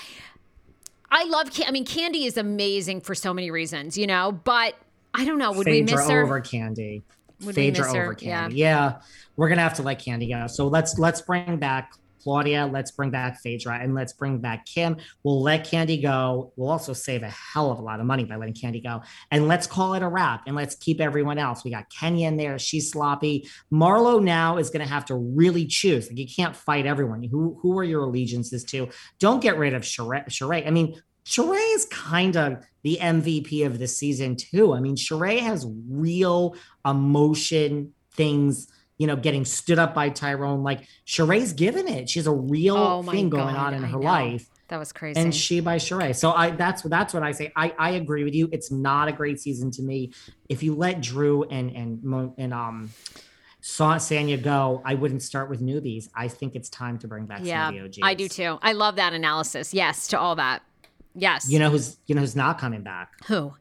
I 1.10 1.24
love. 1.24 1.50
I 1.66 1.72
mean, 1.72 1.84
Kandi 1.84 2.24
is 2.26 2.36
amazing 2.36 3.00
for 3.00 3.14
so 3.16 3.34
many 3.34 3.50
reasons. 3.50 3.98
You 3.98 4.06
know, 4.06 4.32
but 4.44 4.74
I 5.12 5.24
don't 5.24 5.38
know. 5.38 5.50
Would 5.52 5.64
Phaedra 5.64 5.96
we 5.96 6.00
miss 6.00 6.08
her 6.08 6.22
over 6.22 6.40
Kandi? 6.40 7.02
Would 7.40 7.46
we 7.48 7.52
Phaedra 7.52 7.84
miss 7.84 7.94
her? 7.94 8.02
over 8.04 8.14
Kandi. 8.14 8.52
Yeah. 8.54 9.00
we're 9.36 9.48
gonna 9.48 9.62
have 9.62 9.74
to 9.74 9.82
let 9.82 9.98
Kandi 10.00 10.28
go. 10.30 10.46
So 10.46 10.68
let's 10.68 10.98
let's 10.98 11.20
bring 11.20 11.56
back 11.56 11.92
Claudia. 12.26 12.66
Let's 12.66 12.90
bring 12.90 13.10
back 13.10 13.38
Phaedra, 13.38 13.78
and 13.80 13.94
let's 13.94 14.12
bring 14.12 14.38
back 14.38 14.66
Kim. 14.66 14.96
We'll 15.22 15.42
let 15.42 15.64
Kandi 15.64 16.02
go. 16.02 16.52
We'll 16.56 16.70
also 16.70 16.92
save 16.92 17.22
a 17.22 17.30
hell 17.30 17.70
of 17.70 17.78
a 17.78 17.82
lot 17.82 18.00
of 18.00 18.06
money 18.06 18.24
by 18.24 18.34
letting 18.34 18.54
Kandi 18.54 18.82
go. 18.82 19.02
And 19.30 19.46
let's 19.46 19.68
call 19.68 19.94
it 19.94 20.02
a 20.02 20.08
wrap. 20.08 20.42
And 20.48 20.56
let's 20.56 20.74
keep 20.74 21.00
everyone 21.00 21.38
else. 21.38 21.62
We 21.62 21.70
got 21.70 21.88
Kenya 21.88 22.26
in 22.26 22.36
there. 22.36 22.58
She's 22.58 22.90
sloppy. 22.90 23.48
Marlo 23.72 24.20
now 24.20 24.56
is 24.56 24.70
gonna 24.70 24.88
have 24.88 25.04
to 25.04 25.14
really 25.14 25.66
choose. 25.66 26.08
Like 26.08 26.18
you 26.18 26.26
can't 26.26 26.56
fight 26.56 26.84
everyone. 26.84 27.22
Who 27.22 27.56
who 27.62 27.78
are 27.78 27.84
your 27.84 28.02
allegiances 28.02 28.64
to? 28.64 28.88
Don't 29.20 29.40
get 29.40 29.56
rid 29.56 29.72
of 29.72 29.82
Sheree. 29.82 30.26
Sheree. 30.26 30.66
I 30.66 30.70
mean. 30.70 31.00
Sheree 31.24 31.74
is 31.74 31.86
kind 31.86 32.36
of 32.36 32.64
the 32.84 32.98
MVP 33.02 33.66
of 33.66 33.80
the 33.80 33.88
season 33.88 34.36
too. 34.36 34.74
I 34.74 34.78
mean, 34.78 34.94
Sheree 34.94 35.40
has 35.40 35.66
real 35.90 36.54
emotion 36.84 37.94
things, 38.12 38.68
you 38.98 39.06
know, 39.06 39.16
getting 39.16 39.44
stood 39.44 39.78
up 39.78 39.94
by 39.94 40.08
Tyrone. 40.08 40.62
Like 40.62 40.86
Sheree's 41.06 41.52
given 41.52 41.88
it. 41.88 42.08
She 42.08 42.18
has 42.18 42.26
a 42.26 42.32
real 42.32 42.76
Oh 42.76 43.02
thing 43.02 43.28
going 43.30 43.54
God, 43.54 43.66
on 43.68 43.74
in 43.74 43.84
I 43.84 43.88
her 43.88 43.98
know. 43.98 44.04
life. 44.04 44.48
That 44.68 44.78
was 44.78 44.92
crazy. 44.92 45.20
And 45.20 45.32
she 45.34 45.60
by 45.60 45.76
Sheree. 45.76 46.16
So 46.16 46.32
I 46.32 46.50
that's 46.50 46.82
that's 46.82 47.14
what 47.14 47.22
I 47.22 47.32
say. 47.32 47.52
I, 47.54 47.72
I 47.78 47.90
agree 47.90 48.24
with 48.24 48.34
you. 48.34 48.48
It's 48.50 48.72
not 48.72 49.06
a 49.08 49.12
great 49.12 49.38
season 49.38 49.70
to 49.72 49.82
me. 49.82 50.12
If 50.48 50.62
you 50.62 50.74
let 50.74 51.00
Drew 51.00 51.44
and 51.44 51.70
and 51.70 52.34
and 52.38 52.52
um 52.52 52.90
Sa- 53.60 53.96
Sanya 53.96 54.40
go, 54.40 54.80
I 54.84 54.94
wouldn't 54.94 55.22
start 55.22 55.50
with 55.50 55.60
newbies. 55.60 56.08
I 56.14 56.28
think 56.28 56.54
it's 56.54 56.68
time 56.68 56.98
to 56.98 57.08
bring 57.08 57.26
back 57.26 57.40
yeah, 57.42 57.66
some 57.66 57.74
of 57.76 57.80
the 57.82 57.86
OGs. 57.88 57.98
I 58.02 58.14
do 58.14 58.28
too. 58.28 58.58
I 58.62 58.72
love 58.74 58.94
that 58.96 59.12
analysis. 59.12 59.74
Yes, 59.74 60.06
to 60.08 60.18
all 60.20 60.36
that. 60.36 60.62
Yes. 61.14 61.50
You 61.50 61.58
know 61.58 61.70
who's 61.70 61.96
you 62.06 62.14
know 62.14 62.20
who's 62.20 62.36
not 62.36 62.58
coming 62.58 62.82
back? 62.82 63.12
who? 63.26 63.54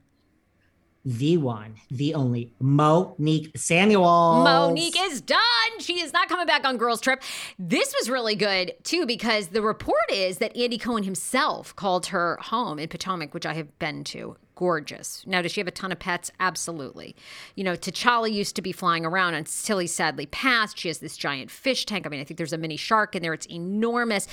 The 1.05 1.37
one, 1.37 1.75
the 1.91 2.15
only 2.15 2.51
Monique 2.59 3.51
Samuel. 3.55 4.43
Monique 4.43 4.99
is 4.99 5.21
done. 5.21 5.39
She 5.79 5.99
is 6.01 6.11
not 6.11 6.27
coming 6.27 6.47
back 6.47 6.65
on 6.65 6.77
Girls 6.77 6.99
Trip. 6.99 7.21
This 7.59 7.93
was 7.99 8.09
really 8.09 8.35
good 8.35 8.73
too 8.83 9.05
because 9.05 9.49
the 9.49 9.61
report 9.61 9.95
is 10.11 10.39
that 10.39 10.57
Andy 10.57 10.79
Cohen 10.79 11.03
himself 11.03 11.75
called 11.75 12.07
her 12.07 12.37
home 12.41 12.79
in 12.79 12.89
Potomac, 12.89 13.33
which 13.33 13.45
I 13.45 13.53
have 13.53 13.77
been 13.77 14.03
to. 14.05 14.35
Gorgeous. 14.55 15.23
Now, 15.27 15.41
does 15.41 15.51
she 15.51 15.59
have 15.59 15.67
a 15.67 15.71
ton 15.71 15.91
of 15.91 15.99
pets? 15.99 16.31
Absolutely. 16.39 17.15
You 17.55 17.65
know, 17.65 17.73
T'Challa 17.73 18.31
used 18.31 18.55
to 18.55 18.61
be 18.61 18.71
flying 18.71 19.05
around 19.05 19.33
until 19.33 19.79
he 19.79 19.87
sadly 19.87 20.25
passed. 20.25 20.77
She 20.79 20.87
has 20.87 20.99
this 20.99 21.17
giant 21.17 21.51
fish 21.51 21.85
tank. 21.85 22.05
I 22.05 22.09
mean, 22.09 22.21
I 22.21 22.23
think 22.23 22.37
there's 22.37 22.53
a 22.53 22.57
mini 22.57 22.77
shark 22.77 23.15
in 23.15 23.21
there. 23.21 23.33
It's 23.33 23.47
enormous. 23.47 24.27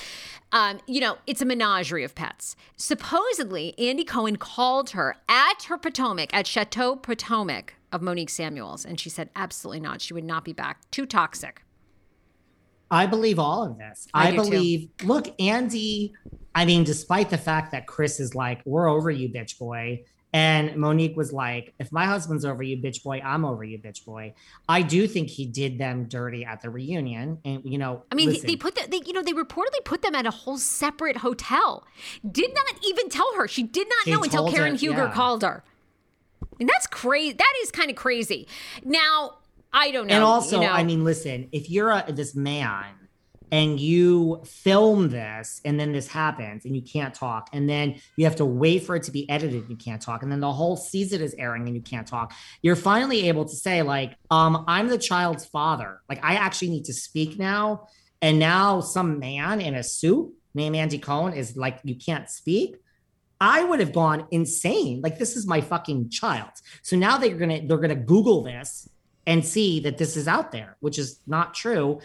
Um, 0.53 0.79
you 0.87 1.01
know, 1.01 1.17
it's 1.27 1.41
a 1.41 1.45
menagerie 1.45 2.05
of 2.05 2.15
pets. 2.15 2.55
Supposedly, 2.77 3.77
Andy 3.77 4.05
Cohen 4.05 4.37
called 4.37 4.91
her 4.91 5.17
at 5.27 5.63
her 5.63 5.77
Potomac, 5.77 6.33
at 6.33 6.47
Chateau 6.47 6.95
Potomac 6.95 7.75
of 7.91 8.01
Monique 8.01 8.29
Samuels, 8.29 8.85
and 8.85 8.99
she 8.99 9.09
said 9.09 9.29
absolutely 9.35 9.81
not. 9.81 10.01
She 10.01 10.13
would 10.13 10.23
not 10.23 10.45
be 10.45 10.53
back. 10.53 10.89
Too 10.89 11.05
toxic. 11.05 11.63
I 12.89 13.07
believe 13.07 13.39
all 13.39 13.63
of 13.63 13.77
this. 13.77 14.07
I 14.13 14.27
I, 14.27 14.31
do 14.31 14.37
too. 14.37 14.49
believe. 14.51 14.89
Look, 15.03 15.33
Andy. 15.41 16.13
I 16.55 16.65
mean, 16.65 16.83
despite 16.83 17.31
the 17.31 17.37
fact 17.37 17.71
that 17.71 17.87
Chris 17.87 18.19
is 18.19 18.35
like, 18.35 18.61
"We're 18.65 18.87
over 18.87 19.09
you, 19.09 19.29
bitch 19.29 19.57
boy," 19.57 20.03
and 20.33 20.75
Monique 20.75 21.15
was 21.15 21.31
like, 21.31 21.73
"If 21.79 21.91
my 21.91 22.05
husband's 22.05 22.43
over 22.43 22.63
you, 22.63 22.75
bitch 22.77 23.03
boy, 23.03 23.21
I'm 23.23 23.45
over 23.45 23.63
you, 23.63 23.77
bitch 23.77 24.03
boy." 24.03 24.33
I 24.67 24.81
do 24.81 25.07
think 25.07 25.29
he 25.29 25.45
did 25.45 25.77
them 25.77 26.05
dirty 26.05 26.43
at 26.43 26.61
the 26.61 26.71
reunion, 26.71 27.37
and 27.45 27.61
you 27.63 27.77
know, 27.77 28.03
I 28.11 28.15
mean, 28.15 28.29
they, 28.29 28.33
listen, 28.33 28.47
they 28.47 28.55
put 28.55 28.75
that. 28.75 28.89
They, 28.89 29.01
you 29.05 29.13
know, 29.13 29.21
they 29.21 29.33
reportedly 29.33 29.85
put 29.85 30.01
them 30.01 30.15
at 30.15 30.25
a 30.25 30.31
whole 30.31 30.57
separate 30.57 31.17
hotel. 31.17 31.85
Did 32.29 32.53
not 32.53 32.83
even 32.83 33.09
tell 33.09 33.31
her. 33.35 33.47
She 33.47 33.63
did 33.63 33.87
not 33.87 34.11
know 34.11 34.23
until 34.23 34.51
Karen 34.51 34.71
her, 34.71 34.77
Huger 34.77 35.05
yeah. 35.05 35.13
called 35.13 35.43
her. 35.43 35.63
And 36.59 36.67
that's 36.67 36.87
crazy. 36.87 37.33
That 37.33 37.53
is 37.61 37.71
kind 37.71 37.89
of 37.89 37.95
crazy. 37.95 38.47
Now, 38.83 39.37
I 39.71 39.91
don't 39.91 40.07
know. 40.07 40.15
and 40.15 40.23
also, 40.23 40.61
you 40.61 40.67
know, 40.67 40.73
I 40.73 40.83
mean, 40.83 41.03
listen, 41.03 41.49
if 41.51 41.69
you're 41.69 41.89
a, 41.89 42.05
this 42.09 42.35
man 42.35 42.85
and 43.51 43.79
you 43.79 44.41
film 44.45 45.09
this 45.09 45.61
and 45.65 45.79
then 45.79 45.91
this 45.91 46.07
happens 46.07 46.65
and 46.65 46.75
you 46.75 46.81
can't 46.81 47.13
talk 47.13 47.49
and 47.53 47.69
then 47.69 47.95
you 48.15 48.25
have 48.25 48.35
to 48.35 48.45
wait 48.45 48.83
for 48.83 48.95
it 48.95 49.03
to 49.03 49.11
be 49.11 49.29
edited 49.29 49.61
and 49.61 49.69
you 49.69 49.75
can't 49.75 50.01
talk 50.01 50.23
and 50.23 50.31
then 50.31 50.39
the 50.39 50.51
whole 50.51 50.75
season 50.75 51.21
is 51.21 51.35
airing 51.37 51.67
and 51.67 51.75
you 51.75 51.81
can't 51.81 52.07
talk 52.07 52.33
you're 52.61 52.75
finally 52.75 53.27
able 53.27 53.45
to 53.45 53.55
say 53.55 53.81
like 53.81 54.15
um 54.31 54.63
i'm 54.67 54.87
the 54.87 54.97
child's 54.97 55.45
father 55.45 56.01
like 56.09 56.23
i 56.23 56.35
actually 56.35 56.69
need 56.69 56.85
to 56.85 56.93
speak 56.93 57.37
now 57.37 57.87
and 58.21 58.39
now 58.39 58.79
some 58.79 59.19
man 59.19 59.61
in 59.61 59.75
a 59.75 59.83
suit 59.83 60.31
named 60.53 60.75
andy 60.75 60.97
cohen 60.97 61.33
is 61.33 61.55
like 61.55 61.79
you 61.83 61.95
can't 61.95 62.29
speak 62.29 62.77
I 63.41 63.61
would 63.61 63.81
have 63.81 63.91
gone 63.91 64.25
insane. 64.31 65.01
Like 65.01 65.19
this 65.19 65.35
is 65.35 65.45
my 65.45 65.59
fucking 65.59 66.11
child. 66.11 66.51
So 66.81 66.95
now 66.95 67.17
they're 67.17 67.35
gonna 67.35 67.67
they're 67.67 67.77
gonna 67.77 67.93
Google 67.93 68.41
this 68.41 68.87
and 69.25 69.45
see 69.45 69.81
that 69.81 69.97
this 69.97 70.17
is 70.17 70.27
out 70.27 70.51
there, 70.51 70.77
which 70.79 70.99
is 70.99 71.19
not 71.27 71.53
true. 71.53 71.99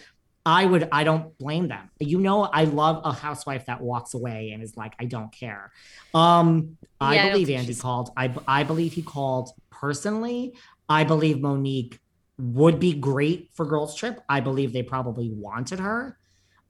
I 0.48 0.64
would 0.64 0.88
I 0.90 1.04
don't 1.04 1.36
blame 1.36 1.68
them. 1.68 1.90
You 2.00 2.18
know, 2.20 2.42
I 2.44 2.64
love 2.64 3.02
a 3.04 3.12
housewife 3.12 3.66
that 3.66 3.82
walks 3.82 4.14
away 4.14 4.50
and 4.52 4.62
is 4.62 4.76
like, 4.76 4.94
I 4.98 5.04
don't 5.04 5.30
care. 5.30 5.70
Um, 6.14 6.78
I 7.00 7.16
Yeah, 7.16 7.28
believe 7.30 7.46
think 7.48 7.58
Andy 7.58 7.72
she's- 7.72 7.82
called. 7.82 8.10
I 8.16 8.32
I 8.46 8.62
believe 8.64 8.94
he 8.94 9.02
called 9.02 9.50
personally. 9.70 10.54
I 10.88 11.04
believe 11.04 11.40
Monique 11.40 12.00
would 12.38 12.80
be 12.80 12.94
great 12.94 13.50
for 13.52 13.66
girls 13.66 13.94
trip. 13.94 14.20
I 14.28 14.40
believe 14.40 14.72
they 14.72 14.82
probably 14.82 15.28
wanted 15.30 15.80
her. 15.80 16.16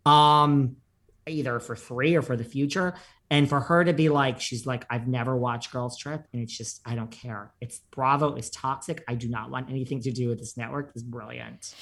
Um, 0.04 0.76
either 1.28 1.60
for 1.60 1.76
three 1.76 2.16
or 2.16 2.22
for 2.22 2.36
the 2.36 2.44
future. 2.44 2.94
And 3.30 3.46
for 3.48 3.60
her 3.60 3.84
to 3.84 3.92
be 3.92 4.08
like, 4.08 4.40
she's 4.40 4.64
like, 4.66 4.86
I've 4.88 5.06
never 5.06 5.36
watched 5.36 5.70
Girls 5.70 5.98
Trip, 5.98 6.24
and 6.32 6.40
it's 6.40 6.56
just, 6.56 6.80
I 6.86 6.94
don't 6.94 7.10
care. 7.10 7.52
It's 7.60 7.80
Bravo 7.90 8.36
is 8.36 8.48
toxic. 8.48 9.04
I 9.06 9.16
do 9.16 9.28
not 9.28 9.50
want 9.50 9.68
anything 9.68 10.00
to 10.00 10.10
do 10.10 10.28
with 10.30 10.38
this 10.38 10.56
network. 10.56 10.92
It's 10.94 11.02
brilliant. 11.02 11.74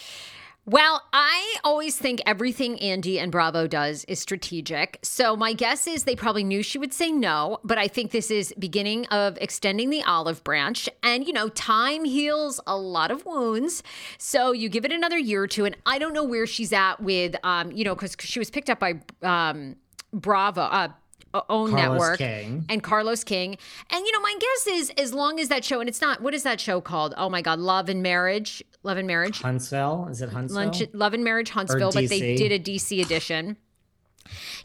Well, 0.68 1.04
I 1.12 1.58
always 1.62 1.96
think 1.96 2.20
everything 2.26 2.80
Andy 2.80 3.20
and 3.20 3.30
Bravo 3.30 3.68
does 3.68 4.04
is 4.06 4.18
strategic. 4.18 4.98
So 5.00 5.36
my 5.36 5.52
guess 5.52 5.86
is 5.86 6.02
they 6.02 6.16
probably 6.16 6.42
knew 6.42 6.60
she 6.60 6.76
would 6.76 6.92
say 6.92 7.12
no, 7.12 7.60
but 7.62 7.78
I 7.78 7.86
think 7.86 8.10
this 8.10 8.32
is 8.32 8.52
beginning 8.58 9.06
of 9.06 9.38
extending 9.40 9.90
the 9.90 10.02
olive 10.02 10.42
branch. 10.42 10.88
And 11.04 11.24
you 11.24 11.32
know, 11.32 11.50
time 11.50 12.04
heals 12.04 12.58
a 12.66 12.76
lot 12.76 13.12
of 13.12 13.24
wounds. 13.24 13.84
So 14.18 14.50
you 14.50 14.68
give 14.68 14.84
it 14.84 14.90
another 14.90 15.16
year 15.18 15.44
or 15.44 15.46
two, 15.46 15.66
and 15.66 15.76
I 15.86 16.00
don't 16.00 16.12
know 16.12 16.24
where 16.24 16.48
she's 16.48 16.72
at 16.72 17.00
with, 17.00 17.36
um, 17.44 17.70
you 17.70 17.84
know, 17.84 17.94
because 17.94 18.16
she 18.18 18.40
was 18.40 18.50
picked 18.50 18.68
up 18.68 18.80
by 18.80 19.00
um, 19.22 19.76
Bravo. 20.12 20.62
Uh, 20.62 20.88
own 21.34 21.70
Carlos 21.70 21.74
network 21.74 22.18
King. 22.18 22.64
and 22.68 22.82
Carlos 22.82 23.24
King. 23.24 23.58
And 23.90 24.06
you 24.06 24.12
know, 24.12 24.20
my 24.20 24.36
guess 24.38 24.66
is 24.66 24.90
as 24.96 25.12
long 25.12 25.38
as 25.40 25.48
that 25.48 25.64
show 25.64 25.80
and 25.80 25.88
it's 25.88 26.00
not 26.00 26.22
what 26.22 26.34
is 26.34 26.42
that 26.44 26.60
show 26.60 26.80
called? 26.80 27.14
Oh 27.16 27.28
my 27.28 27.42
god, 27.42 27.58
Love 27.58 27.88
and 27.88 28.02
Marriage. 28.02 28.62
Love 28.82 28.98
and 28.98 29.06
Marriage. 29.06 29.40
Huntsville? 29.40 30.08
Is 30.10 30.22
it 30.22 30.30
Huntsville? 30.30 30.62
Lunch, 30.62 30.82
Love 30.92 31.14
and 31.14 31.24
Marriage 31.24 31.50
Huntsville, 31.50 31.92
but 31.92 32.08
they 32.08 32.36
did 32.36 32.52
a 32.52 32.58
DC 32.58 33.02
edition. 33.02 33.56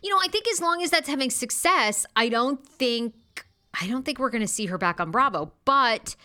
You 0.02 0.10
know, 0.10 0.20
I 0.22 0.28
think 0.28 0.48
as 0.48 0.62
long 0.62 0.82
as 0.82 0.90
that's 0.90 1.10
having 1.10 1.30
success, 1.30 2.06
I 2.16 2.30
don't 2.30 2.66
think 2.66 3.14
I 3.80 3.88
don't 3.88 4.04
think 4.04 4.20
we're 4.20 4.30
going 4.30 4.42
to 4.42 4.48
see 4.48 4.68
her 4.68 4.78
back 4.78 5.00
on 5.00 5.12
Bravo. 5.12 5.52
But 5.66 6.16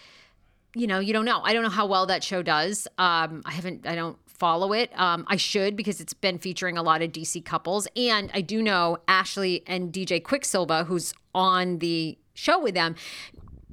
you 0.74 0.86
know, 0.86 0.98
you 1.00 1.12
don't 1.12 1.24
know. 1.24 1.40
I 1.42 1.54
don't 1.54 1.62
know 1.62 1.70
how 1.70 1.86
well 1.86 2.06
that 2.06 2.22
show 2.22 2.42
does. 2.42 2.86
Um, 2.98 3.42
I 3.46 3.52
haven't. 3.52 3.86
I 3.86 3.94
don't 3.94 4.18
follow 4.38 4.72
it. 4.72 4.90
Um, 4.98 5.24
I 5.28 5.36
should 5.36 5.76
because 5.76 6.00
it's 6.00 6.14
been 6.14 6.38
featuring 6.38 6.76
a 6.76 6.82
lot 6.82 7.02
of 7.02 7.12
DC 7.12 7.44
couples, 7.44 7.88
and 7.96 8.30
I 8.34 8.40
do 8.40 8.62
know 8.62 8.98
Ashley 9.08 9.62
and 9.66 9.92
DJ 9.92 10.22
Quicksilva, 10.22 10.86
who's 10.86 11.14
on 11.34 11.78
the 11.78 12.18
show 12.34 12.60
with 12.60 12.74
them 12.74 12.96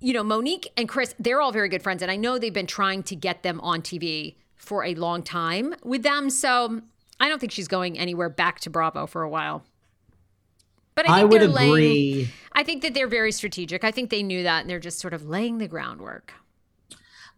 you 0.04 0.12
know, 0.12 0.22
Monique 0.22 0.70
and 0.76 0.90
Chris, 0.90 1.16
they're 1.18 1.40
all 1.40 1.54
very 1.54 1.70
good 1.70 1.82
friends. 1.82 2.02
And 2.02 2.12
I 2.12 2.18
know 2.18 2.38
they've 2.38 2.54
been 2.54 2.68
trying 2.68 3.04
to 3.04 3.16
get 3.16 3.42
them 3.42 3.62
on 3.62 3.82
TV 3.82 4.36
for 4.58 4.84
a 4.84 4.96
long 4.96 5.24
time 5.24 5.74
with 5.82 6.04
them. 6.04 6.30
So 6.30 6.82
I 7.22 7.30
don't 7.30 7.40
think 7.40 7.54
she's 7.54 7.70
going 7.70 7.98
anywhere 7.98 8.28
back 8.28 8.60
to 8.62 8.70
Bravo 8.70 9.08
for 9.08 9.24
a 9.24 9.30
while. 9.30 9.64
But 10.94 11.10
I 11.10 11.14
I 11.14 11.20
think 11.22 11.32
would 11.32 11.42
they're 11.42 11.48
laying, 11.48 11.72
agree. 11.72 12.30
I 12.52 12.64
think 12.64 12.82
that 12.82 12.94
they're 12.94 13.08
very 13.08 13.32
strategic. 13.32 13.86
I 13.86 13.92
think 13.92 14.10
they 14.10 14.24
knew 14.24 14.44
that 14.44 14.62
and 14.62 14.70
they're 14.70 14.80
just 14.80 15.00
sort 15.00 15.14
of 15.14 15.26
laying 15.26 15.58
the 15.58 15.70
groundwork. 15.70 16.34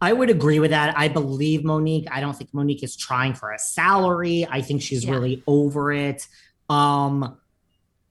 I 0.01 0.13
would 0.13 0.29
agree 0.29 0.59
with 0.59 0.71
that. 0.71 0.97
I 0.97 1.07
believe 1.07 1.63
Monique. 1.63 2.07
I 2.11 2.19
don't 2.19 2.35
think 2.35 2.53
Monique 2.53 2.83
is 2.83 2.95
trying 2.95 3.33
for 3.33 3.51
a 3.51 3.59
salary. 3.59 4.45
I 4.49 4.61
think 4.61 4.81
she's 4.81 5.05
Yeah. 5.05 5.11
really 5.11 5.43
over 5.47 5.91
it. 5.93 6.27
Um, 6.69 7.37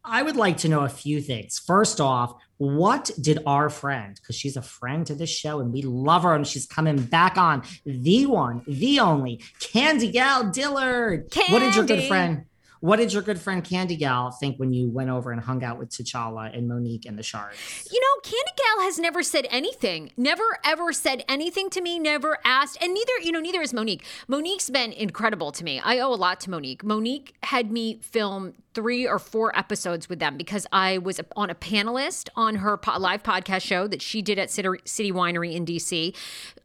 I 0.05 0.23
would 0.23 0.37
like 0.37 0.59
to 0.59 0.69
know 0.69 0.81
a 0.81 0.89
few 0.89 1.21
things. 1.21 1.59
First 1.59 2.01
off, 2.01 2.35
what 2.59 3.11
did 3.21 3.39
our 3.47 3.69
friend, 3.71 4.15
because 4.15 4.37
she's 4.37 4.57
a 4.57 4.63
friend 4.63 5.07
to 5.07 5.15
this 5.15 5.31
show 5.31 5.61
and 5.61 5.73
we 5.73 5.83
love 5.83 6.23
her 6.23 6.35
and 6.35 6.47
she's 6.47 6.67
coming 6.67 6.97
back 6.97 7.37
on, 7.37 7.63
the 7.85 8.27
one, 8.27 8.63
the 8.67 9.01
only, 9.01 9.41
Candiace 9.61 10.45
Dillard. 10.53 11.33
What 11.51 11.59
did 11.61 11.75
your 11.75 11.85
good 11.85 12.07
friend? 12.07 12.45
What 12.85 12.97
did 12.97 13.15
your 13.15 13.23
good 13.23 13.41
friend 13.41 13.65
Candiace 13.65 14.37
think 14.39 14.59
when 14.59 14.75
you 14.75 14.91
went 14.91 15.09
over 15.09 15.33
and 15.33 15.41
hung 15.41 15.65
out 15.65 15.79
with 15.79 15.89
T'Challa 15.89 16.55
and 16.55 16.69
Monique 16.69 17.07
and 17.07 17.19
the 17.19 17.23
Sharks? 17.23 17.89
You 17.91 17.99
know, 17.99 18.21
Candiace 18.23 18.85
has 18.85 18.99
never 18.99 19.23
said 19.23 19.47
anything. 19.51 20.13
Never 20.19 20.59
ever 20.63 20.93
said 20.93 21.25
anything 21.27 21.71
to 21.71 21.81
me. 21.81 21.99
Never 21.99 22.37
asked, 22.45 22.77
and 22.83 22.93
neither 22.93 23.13
you 23.23 23.33
know 23.33 23.41
neither 23.41 23.63
is 23.63 23.73
Monique. 23.73 24.05
Monique's 24.29 24.69
been 24.69 24.93
incredible 24.93 25.51
to 25.53 25.65
me. 25.65 25.81
I 25.81 25.99
owe 26.01 26.13
a 26.13 26.15
lot 26.15 26.41
to 26.41 26.51
Monique. 26.51 26.85
Monique 26.85 27.35
had 27.45 27.73
me 27.73 28.01
film 28.03 28.53
three 28.75 29.09
or 29.09 29.19
four 29.19 29.57
episodes 29.59 30.11
with 30.11 30.19
them 30.19 30.37
because 30.37 30.67
I 30.71 30.99
was 30.99 31.19
on 31.37 31.49
a 31.49 31.55
panelist 31.55 32.29
on 32.37 32.57
her 32.57 32.77
po- 32.77 32.99
live 32.99 33.23
podcast 33.23 33.63
show 33.63 33.87
that 33.87 34.03
she 34.03 34.21
did 34.21 34.39
at 34.39 34.51
City, 34.51 34.69
City 34.85 35.11
Winery 35.11 35.55
in 35.55 35.65
DC. 35.65 36.15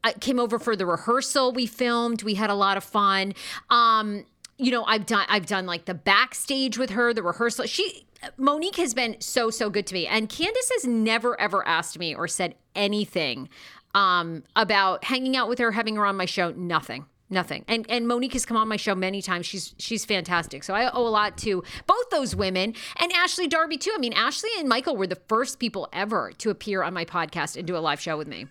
I 0.04 0.12
came 0.12 0.38
over 0.38 0.60
for 0.60 0.76
the 0.76 0.86
rehearsal. 0.86 1.54
We 1.54 1.66
filmed. 1.66 2.24
We 2.24 2.34
had 2.34 2.50
a 2.50 2.56
lot 2.56 2.76
of 2.76 2.84
fun. 2.84 3.36
Um, 3.70 4.26
you 4.60 4.72
know, 4.72 4.84
I've 4.84 5.06
done 5.06 5.26
I've 5.30 5.46
done 5.46 5.66
like 5.66 5.86
the 5.86 5.94
backstage 5.94 6.78
with 6.78 6.92
her, 6.92 7.14
the 7.14 7.24
rehearsal. 7.24 7.66
She 7.66 8.06
Monique 8.38 8.76
has 8.76 8.94
been 8.94 9.16
so 9.20 9.50
so 9.50 9.70
good 9.70 9.88
to 9.88 9.94
me, 9.94 10.06
and 10.06 10.30
Candiace 10.30 10.70
has 10.74 10.86
never 10.86 11.40
ever 11.40 11.68
asked 11.68 11.98
me 11.98 12.14
or 12.14 12.28
said 12.28 12.56
anything 12.76 13.50
um, 13.96 14.44
about 14.56 15.06
hanging 15.06 15.36
out 15.36 15.48
with 15.48 15.60
her, 15.60 15.72
having 15.72 15.96
her 15.96 16.06
on 16.06 16.16
my 16.18 16.26
show. 16.26 16.52
Nothing 16.52 17.06
nothing. 17.30 17.64
And 17.68 17.86
and 17.90 18.08
Monique 18.08 18.34
has 18.34 18.46
come 18.46 18.58
on 18.58 18.68
my 18.68 18.76
show 18.76 18.96
many 18.96 19.22
times. 19.22 19.46
She's 19.46 19.74
she's 19.78 20.06
fantastic. 20.06 20.64
So 20.64 20.74
I 20.74 20.92
owe 20.92 21.08
a 21.08 21.10
lot 21.10 21.38
to 21.40 21.64
both 21.88 22.10
those 22.10 22.36
women 22.36 22.74
and 23.00 23.12
Ashley 23.14 23.48
Darby 23.48 23.78
too. 23.78 23.94
I 23.96 24.00
mean, 24.00 24.14
Ashley 24.14 24.50
and 24.60 24.68
Michael 24.68 24.98
were 24.98 25.08
the 25.08 25.20
first 25.28 25.60
people 25.60 25.88
ever 25.94 26.32
to 26.40 26.50
appear 26.50 26.84
on 26.84 26.94
my 26.94 27.06
podcast 27.06 27.56
and 27.56 27.66
do 27.66 27.78
a 27.78 27.80
live 27.80 28.00
show 28.00 28.18
with 28.18 28.28
me. 28.28 28.48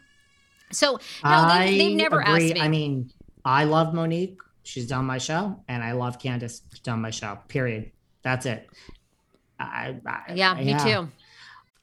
So 0.71 0.99
no, 1.25 1.49
they, 1.59 1.79
they've 1.79 1.97
never 1.97 2.21
agree. 2.21 2.47
asked 2.47 2.55
me. 2.55 2.61
I 2.61 2.69
mean, 2.69 3.11
I 3.45 3.65
love 3.65 3.95
Monique. 3.95 4.39
She's 4.69 4.87
done 4.87 5.07
my 5.07 5.17
show, 5.17 5.59
and 5.67 5.83
I 5.83 5.93
love 5.93 6.19
Candiace. 6.19 6.61
She's 6.69 6.81
done 6.81 7.01
my 7.01 7.09
show. 7.09 7.39
Period. 7.49 7.91
That's 8.21 8.45
it. 8.45 8.69
I, 9.59 9.97
I, 10.07 10.35
Yeah, 10.35 10.53
me 10.57 10.75
too. 10.79 11.09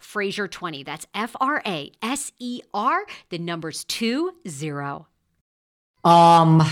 Fraser20. 0.00 0.84
That's 0.84 1.06
F 1.14 1.34
R 1.40 1.62
A 1.66 1.92
S 2.02 2.32
E 2.38 2.60
R, 2.74 3.04
the 3.30 3.38
numbers 3.38 3.84
two 3.84 4.34
zero. 4.48 5.06
Um, 6.04 6.62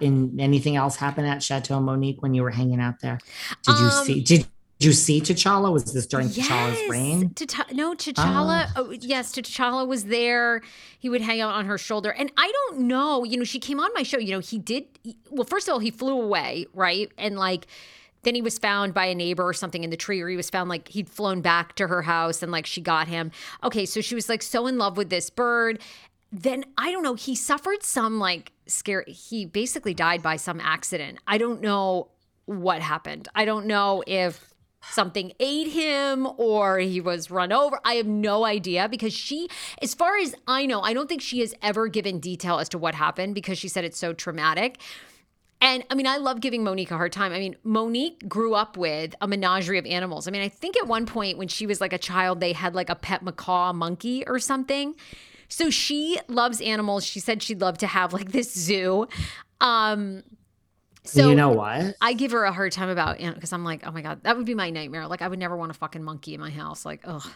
in 0.00 0.38
anything 0.40 0.76
else 0.76 0.96
happen 0.96 1.24
at 1.24 1.42
Chateau 1.42 1.78
Monique 1.80 2.22
when 2.22 2.34
you 2.34 2.42
were 2.42 2.50
hanging 2.50 2.80
out 2.80 3.00
there? 3.00 3.18
Did 3.66 3.78
you 3.78 3.84
Um, 3.86 4.04
see? 4.04 4.20
Did 4.22 4.46
did 4.80 4.86
you 4.88 4.92
see 4.92 5.20
T'Challa? 5.20 5.72
Was 5.72 5.92
this 5.92 6.04
during 6.06 6.28
T'Challa's 6.28 6.90
reign? 6.90 7.32
No, 7.72 7.94
T'Challa. 7.94 8.68
Oh. 8.74 8.90
yes, 8.90 9.32
T'Challa 9.32 9.86
was 9.86 10.06
there. 10.06 10.62
He 10.98 11.08
would 11.08 11.20
hang 11.20 11.40
out 11.40 11.54
on 11.54 11.66
her 11.66 11.78
shoulder, 11.78 12.10
and 12.10 12.32
I 12.36 12.50
don't 12.50 12.80
know. 12.80 13.24
You 13.24 13.36
know, 13.36 13.44
she 13.44 13.60
came 13.60 13.78
on 13.78 13.90
my 13.94 14.02
show. 14.02 14.18
You 14.18 14.32
know, 14.32 14.40
he 14.40 14.58
did. 14.58 14.84
he- 15.04 15.16
well, 15.30 15.44
first 15.44 15.68
of 15.68 15.72
all, 15.74 15.78
he 15.78 15.90
flew 15.90 16.20
away, 16.20 16.66
right, 16.74 17.10
and 17.18 17.36
like. 17.38 17.66
Then 18.24 18.34
he 18.34 18.42
was 18.42 18.58
found 18.58 18.94
by 18.94 19.06
a 19.06 19.14
neighbor 19.14 19.46
or 19.46 19.54
something 19.54 19.84
in 19.84 19.90
the 19.90 19.96
tree, 19.96 20.20
or 20.20 20.28
he 20.28 20.36
was 20.36 20.50
found 20.50 20.68
like 20.68 20.88
he'd 20.88 21.08
flown 21.08 21.40
back 21.40 21.74
to 21.76 21.86
her 21.86 22.02
house 22.02 22.42
and 22.42 22.50
like 22.50 22.66
she 22.66 22.80
got 22.80 23.08
him. 23.08 23.30
Okay, 23.62 23.86
so 23.86 24.00
she 24.00 24.14
was 24.14 24.28
like 24.28 24.42
so 24.42 24.66
in 24.66 24.78
love 24.78 24.96
with 24.96 25.10
this 25.10 25.30
bird. 25.30 25.80
Then 26.32 26.64
I 26.76 26.90
don't 26.90 27.02
know, 27.02 27.14
he 27.14 27.36
suffered 27.36 27.82
some 27.82 28.18
like 28.18 28.52
scare. 28.66 29.04
He 29.06 29.46
basically 29.46 29.94
died 29.94 30.22
by 30.22 30.36
some 30.36 30.60
accident. 30.60 31.18
I 31.26 31.38
don't 31.38 31.60
know 31.60 32.08
what 32.46 32.82
happened. 32.82 33.28
I 33.34 33.44
don't 33.44 33.66
know 33.66 34.02
if 34.06 34.54
something 34.90 35.32
ate 35.40 35.68
him 35.68 36.28
or 36.36 36.78
he 36.78 37.00
was 37.00 37.30
run 37.30 37.52
over. 37.52 37.78
I 37.84 37.94
have 37.94 38.06
no 38.06 38.44
idea 38.44 38.88
because 38.88 39.12
she, 39.12 39.48
as 39.80 39.94
far 39.94 40.18
as 40.18 40.34
I 40.46 40.66
know, 40.66 40.80
I 40.80 40.92
don't 40.92 41.08
think 41.08 41.22
she 41.22 41.40
has 41.40 41.54
ever 41.62 41.88
given 41.88 42.18
detail 42.18 42.58
as 42.58 42.68
to 42.70 42.78
what 42.78 42.94
happened 42.94 43.34
because 43.34 43.58
she 43.58 43.68
said 43.68 43.84
it's 43.84 43.98
so 43.98 44.12
traumatic. 44.12 44.78
And 45.60 45.84
I 45.90 45.94
mean, 45.94 46.06
I 46.06 46.18
love 46.18 46.40
giving 46.40 46.62
Monique 46.62 46.90
a 46.90 46.96
hard 46.96 47.12
time. 47.12 47.32
I 47.32 47.38
mean, 47.38 47.56
Monique 47.64 48.28
grew 48.28 48.54
up 48.54 48.76
with 48.76 49.14
a 49.20 49.26
menagerie 49.26 49.78
of 49.78 49.86
animals. 49.86 50.28
I 50.28 50.30
mean, 50.30 50.42
I 50.42 50.48
think 50.48 50.76
at 50.76 50.86
one 50.86 51.06
point 51.06 51.38
when 51.38 51.48
she 51.48 51.66
was 51.66 51.80
like 51.80 51.92
a 51.92 51.98
child, 51.98 52.40
they 52.40 52.52
had 52.52 52.74
like 52.74 52.90
a 52.90 52.94
pet 52.94 53.22
macaw 53.22 53.72
monkey 53.72 54.24
or 54.26 54.38
something. 54.38 54.94
So 55.48 55.70
she 55.70 56.18
loves 56.28 56.60
animals. 56.60 57.04
She 57.04 57.20
said 57.20 57.42
she'd 57.42 57.60
love 57.60 57.78
to 57.78 57.86
have 57.86 58.12
like 58.12 58.32
this 58.32 58.52
zoo. 58.52 59.06
Um, 59.60 60.22
so 61.04 61.28
you 61.28 61.34
know 61.34 61.50
what? 61.50 61.94
I 62.00 62.14
give 62.14 62.32
her 62.32 62.44
a 62.44 62.52
hard 62.52 62.72
time 62.72 62.88
about 62.88 63.20
it 63.20 63.34
because 63.34 63.52
I'm 63.52 63.64
like, 63.64 63.86
oh 63.86 63.90
my 63.90 64.02
god, 64.02 64.22
that 64.24 64.36
would 64.36 64.46
be 64.46 64.54
my 64.54 64.70
nightmare. 64.70 65.06
Like 65.06 65.22
I 65.22 65.28
would 65.28 65.38
never 65.38 65.56
want 65.56 65.70
a 65.70 65.74
fucking 65.74 66.02
monkey 66.02 66.34
in 66.34 66.40
my 66.40 66.50
house. 66.50 66.84
Like, 66.84 67.02
ugh. 67.04 67.26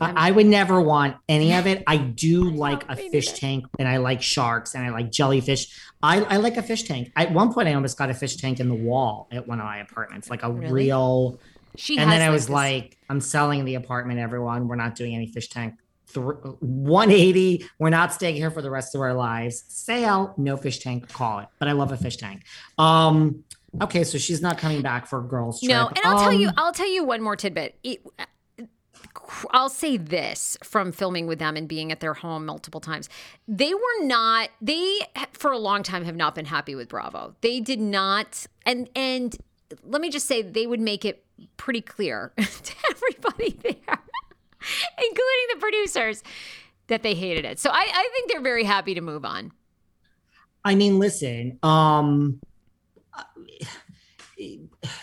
Like 0.00 0.10
I'm, 0.10 0.16
I 0.18 0.30
would 0.30 0.46
never 0.46 0.80
want 0.80 1.16
any 1.28 1.52
of 1.54 1.66
it. 1.66 1.82
I 1.86 1.96
do 1.96 2.50
like 2.50 2.88
a 2.88 2.96
fish 2.96 3.32
tank, 3.32 3.64
and 3.78 3.86
I 3.88 3.98
like 3.98 4.22
sharks, 4.22 4.74
and 4.74 4.84
I 4.84 4.90
like 4.90 5.10
jellyfish. 5.12 5.68
I, 6.02 6.20
I 6.22 6.36
like 6.38 6.56
a 6.56 6.62
fish 6.62 6.82
tank. 6.82 7.12
At 7.16 7.32
one 7.32 7.52
point, 7.52 7.68
I 7.68 7.74
almost 7.74 7.96
got 7.96 8.10
a 8.10 8.14
fish 8.14 8.36
tank 8.36 8.60
in 8.60 8.68
the 8.68 8.74
wall 8.74 9.28
at 9.32 9.46
one 9.48 9.58
of 9.60 9.64
my 9.64 9.78
apartments, 9.78 10.28
like 10.30 10.42
a 10.42 10.50
Really? 10.52 10.72
real. 10.72 11.38
she 11.76 11.98
and 11.98 12.10
then 12.10 12.20
I 12.22 12.30
was 12.30 12.46
this- 12.46 12.50
like, 12.50 12.98
I'm 13.08 13.20
selling 13.20 13.64
the 13.64 13.76
apartment, 13.76 14.18
everyone. 14.20 14.68
We're 14.68 14.76
not 14.76 14.94
doing 14.96 15.14
any 15.14 15.26
fish 15.28 15.48
tank. 15.48 15.74
Thr 16.08 16.32
180. 16.60 17.66
We're 17.78 17.88
not 17.90 18.12
staying 18.12 18.36
here 18.36 18.50
for 18.50 18.62
the 18.62 18.70
rest 18.70 18.94
of 18.94 19.00
our 19.00 19.14
lives. 19.14 19.64
Sale, 19.68 20.34
no 20.36 20.56
fish 20.56 20.78
tank. 20.78 21.08
Call 21.08 21.40
it. 21.40 21.48
But 21.58 21.68
I 21.68 21.72
love 21.72 21.92
a 21.92 21.96
fish 21.96 22.16
tank. 22.16 22.42
Um. 22.78 23.44
Okay, 23.82 24.04
so 24.04 24.18
she's 24.18 24.40
not 24.40 24.56
coming 24.56 24.82
back 24.82 25.04
for 25.08 25.20
girls' 25.20 25.60
trip. 25.60 25.70
no, 25.70 25.88
and 25.88 25.98
I'll 26.04 26.20
tell 26.20 26.32
you, 26.32 26.46
Um, 26.46 26.54
I'll 26.58 26.72
tell 26.72 26.88
you 26.88 27.02
one 27.02 27.20
more 27.20 27.34
tidbit. 27.34 27.74
It, 27.82 28.06
I'll 29.50 29.68
say 29.68 29.96
this 29.96 30.56
from 30.62 30.92
filming 30.92 31.26
with 31.26 31.38
them 31.38 31.56
and 31.56 31.68
being 31.68 31.92
at 31.92 32.00
their 32.00 32.14
home 32.14 32.46
multiple 32.46 32.80
times. 32.80 33.08
They 33.48 33.72
were 33.72 34.02
not 34.02 34.50
they 34.60 35.00
for 35.32 35.52
a 35.52 35.58
long 35.58 35.82
time 35.82 36.04
have 36.04 36.16
not 36.16 36.34
been 36.34 36.46
happy 36.46 36.74
with 36.74 36.88
Bravo. 36.88 37.34
They 37.40 37.60
did 37.60 37.80
not 37.80 38.46
and 38.66 38.88
and 38.94 39.36
let 39.82 40.00
me 40.00 40.10
just 40.10 40.26
say 40.26 40.42
they 40.42 40.66
would 40.66 40.80
make 40.80 41.04
it 41.04 41.24
pretty 41.56 41.80
clear 41.80 42.32
to 42.38 42.74
everybody 42.90 43.58
there, 43.62 43.74
including 44.98 45.46
the 45.52 45.56
producers, 45.58 46.22
that 46.88 47.02
they 47.02 47.14
hated 47.14 47.44
it. 47.44 47.58
So 47.58 47.70
I, 47.70 47.86
I 47.92 48.10
think 48.12 48.30
they're 48.30 48.42
very 48.42 48.64
happy 48.64 48.94
to 48.94 49.00
move 49.00 49.24
on. 49.24 49.52
I 50.64 50.74
mean, 50.74 50.98
listen, 50.98 51.58
um 51.62 52.40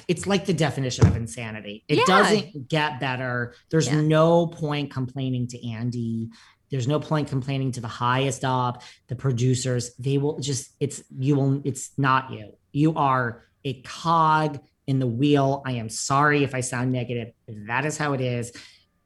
it's 0.07 0.25
like 0.27 0.45
the 0.45 0.53
definition 0.53 1.07
of 1.07 1.15
insanity. 1.15 1.83
It 1.87 1.97
Yeah. 1.99 2.03
doesn't 2.07 2.67
get 2.69 2.99
better. 2.99 3.53
There's 3.69 3.87
Yeah. 3.87 4.01
no 4.01 4.47
point 4.47 4.91
complaining 4.91 5.47
to 5.47 5.67
Andy. 5.69 6.29
There's 6.69 6.87
no 6.87 6.99
point 6.99 7.27
complaining 7.27 7.71
to 7.73 7.81
the 7.81 7.87
highest 7.87 8.45
up, 8.45 8.81
the 9.07 9.15
producers. 9.15 9.93
They 9.99 10.17
will 10.17 10.39
just 10.39 10.71
it's 10.79 11.03
you 11.17 11.35
will 11.35 11.61
it's 11.65 11.91
not 11.97 12.31
you. 12.31 12.53
You 12.71 12.93
are 12.95 13.43
a 13.65 13.81
cog 13.81 14.59
in 14.87 14.99
the 14.99 15.07
wheel. 15.07 15.61
I 15.65 15.73
am 15.73 15.89
sorry 15.89 16.43
if 16.43 16.55
I 16.55 16.61
sound 16.61 16.91
negative. 16.91 17.33
That 17.67 17.85
is 17.85 17.97
how 17.97 18.13
it 18.13 18.21
is. 18.21 18.51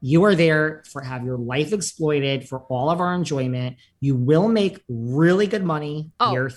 You 0.01 0.23
are 0.25 0.35
there 0.35 0.83
for 0.91 1.01
have 1.01 1.25
your 1.25 1.37
life 1.37 1.73
exploited 1.73 2.47
for 2.47 2.59
all 2.69 2.91
of 2.91 2.99
our 2.99 3.15
enjoyment. 3.15 3.77
You 3.99 4.15
will 4.15 4.47
make 4.47 4.83
really 4.87 5.47
good 5.47 5.63
money 5.63 6.11
Oh. 6.19 6.33
th- 6.49 6.53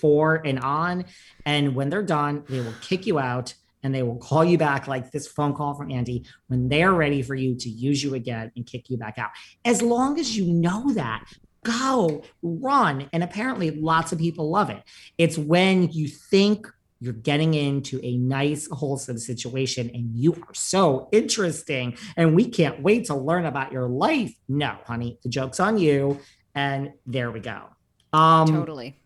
four 0.00 0.42
and 0.44 0.60
on. 0.60 1.04
And 1.44 1.74
when 1.74 1.90
they're 1.90 2.02
done, 2.02 2.44
they 2.48 2.60
will 2.60 2.74
kick 2.80 3.06
you 3.06 3.18
out 3.18 3.54
and 3.82 3.94
they 3.94 4.02
will 4.02 4.16
call 4.16 4.44
you 4.44 4.58
back 4.58 4.88
like 4.88 5.10
this 5.10 5.28
phone 5.28 5.54
call 5.54 5.74
from 5.74 5.90
Andy 5.92 6.24
when 6.48 6.68
they're 6.68 6.92
ready 6.92 7.22
for 7.22 7.34
you 7.34 7.54
to 7.54 7.68
use 7.68 8.02
you 8.02 8.14
again 8.14 8.50
and 8.56 8.66
kick 8.66 8.90
you 8.90 8.96
back 8.96 9.18
out. 9.18 9.30
As 9.64 9.80
long 9.80 10.18
as 10.18 10.36
you 10.36 10.52
know 10.52 10.92
that, 10.94 11.24
go 11.62 12.22
run. 12.42 13.08
And 13.12 13.22
apparently, 13.22 13.70
lots 13.70 14.12
of 14.12 14.18
people 14.18 14.50
love 14.50 14.70
it. 14.70 14.82
It's 15.18 15.38
when 15.38 15.90
you 15.90 16.08
think 16.08 16.66
you're 17.00 17.12
getting 17.12 17.54
into 17.54 18.00
a 18.02 18.16
nice, 18.16 18.68
wholesome 18.70 19.18
situation 19.18 19.90
and 19.92 20.14
you 20.14 20.32
are 20.32 20.54
so 20.54 21.08
interesting 21.12 21.96
and 22.16 22.34
we 22.34 22.48
can't 22.48 22.82
wait 22.82 23.04
to 23.06 23.14
learn 23.14 23.44
about 23.44 23.70
your 23.70 23.86
life. 23.86 24.34
No, 24.48 24.76
honey, 24.86 25.18
the 25.22 25.28
joke's 25.28 25.60
on 25.60 25.78
you. 25.78 26.18
And 26.54 26.92
there 27.06 27.30
we 27.30 27.40
go. 27.40 27.64
Um, 28.12 28.48
Totally. 28.48 28.98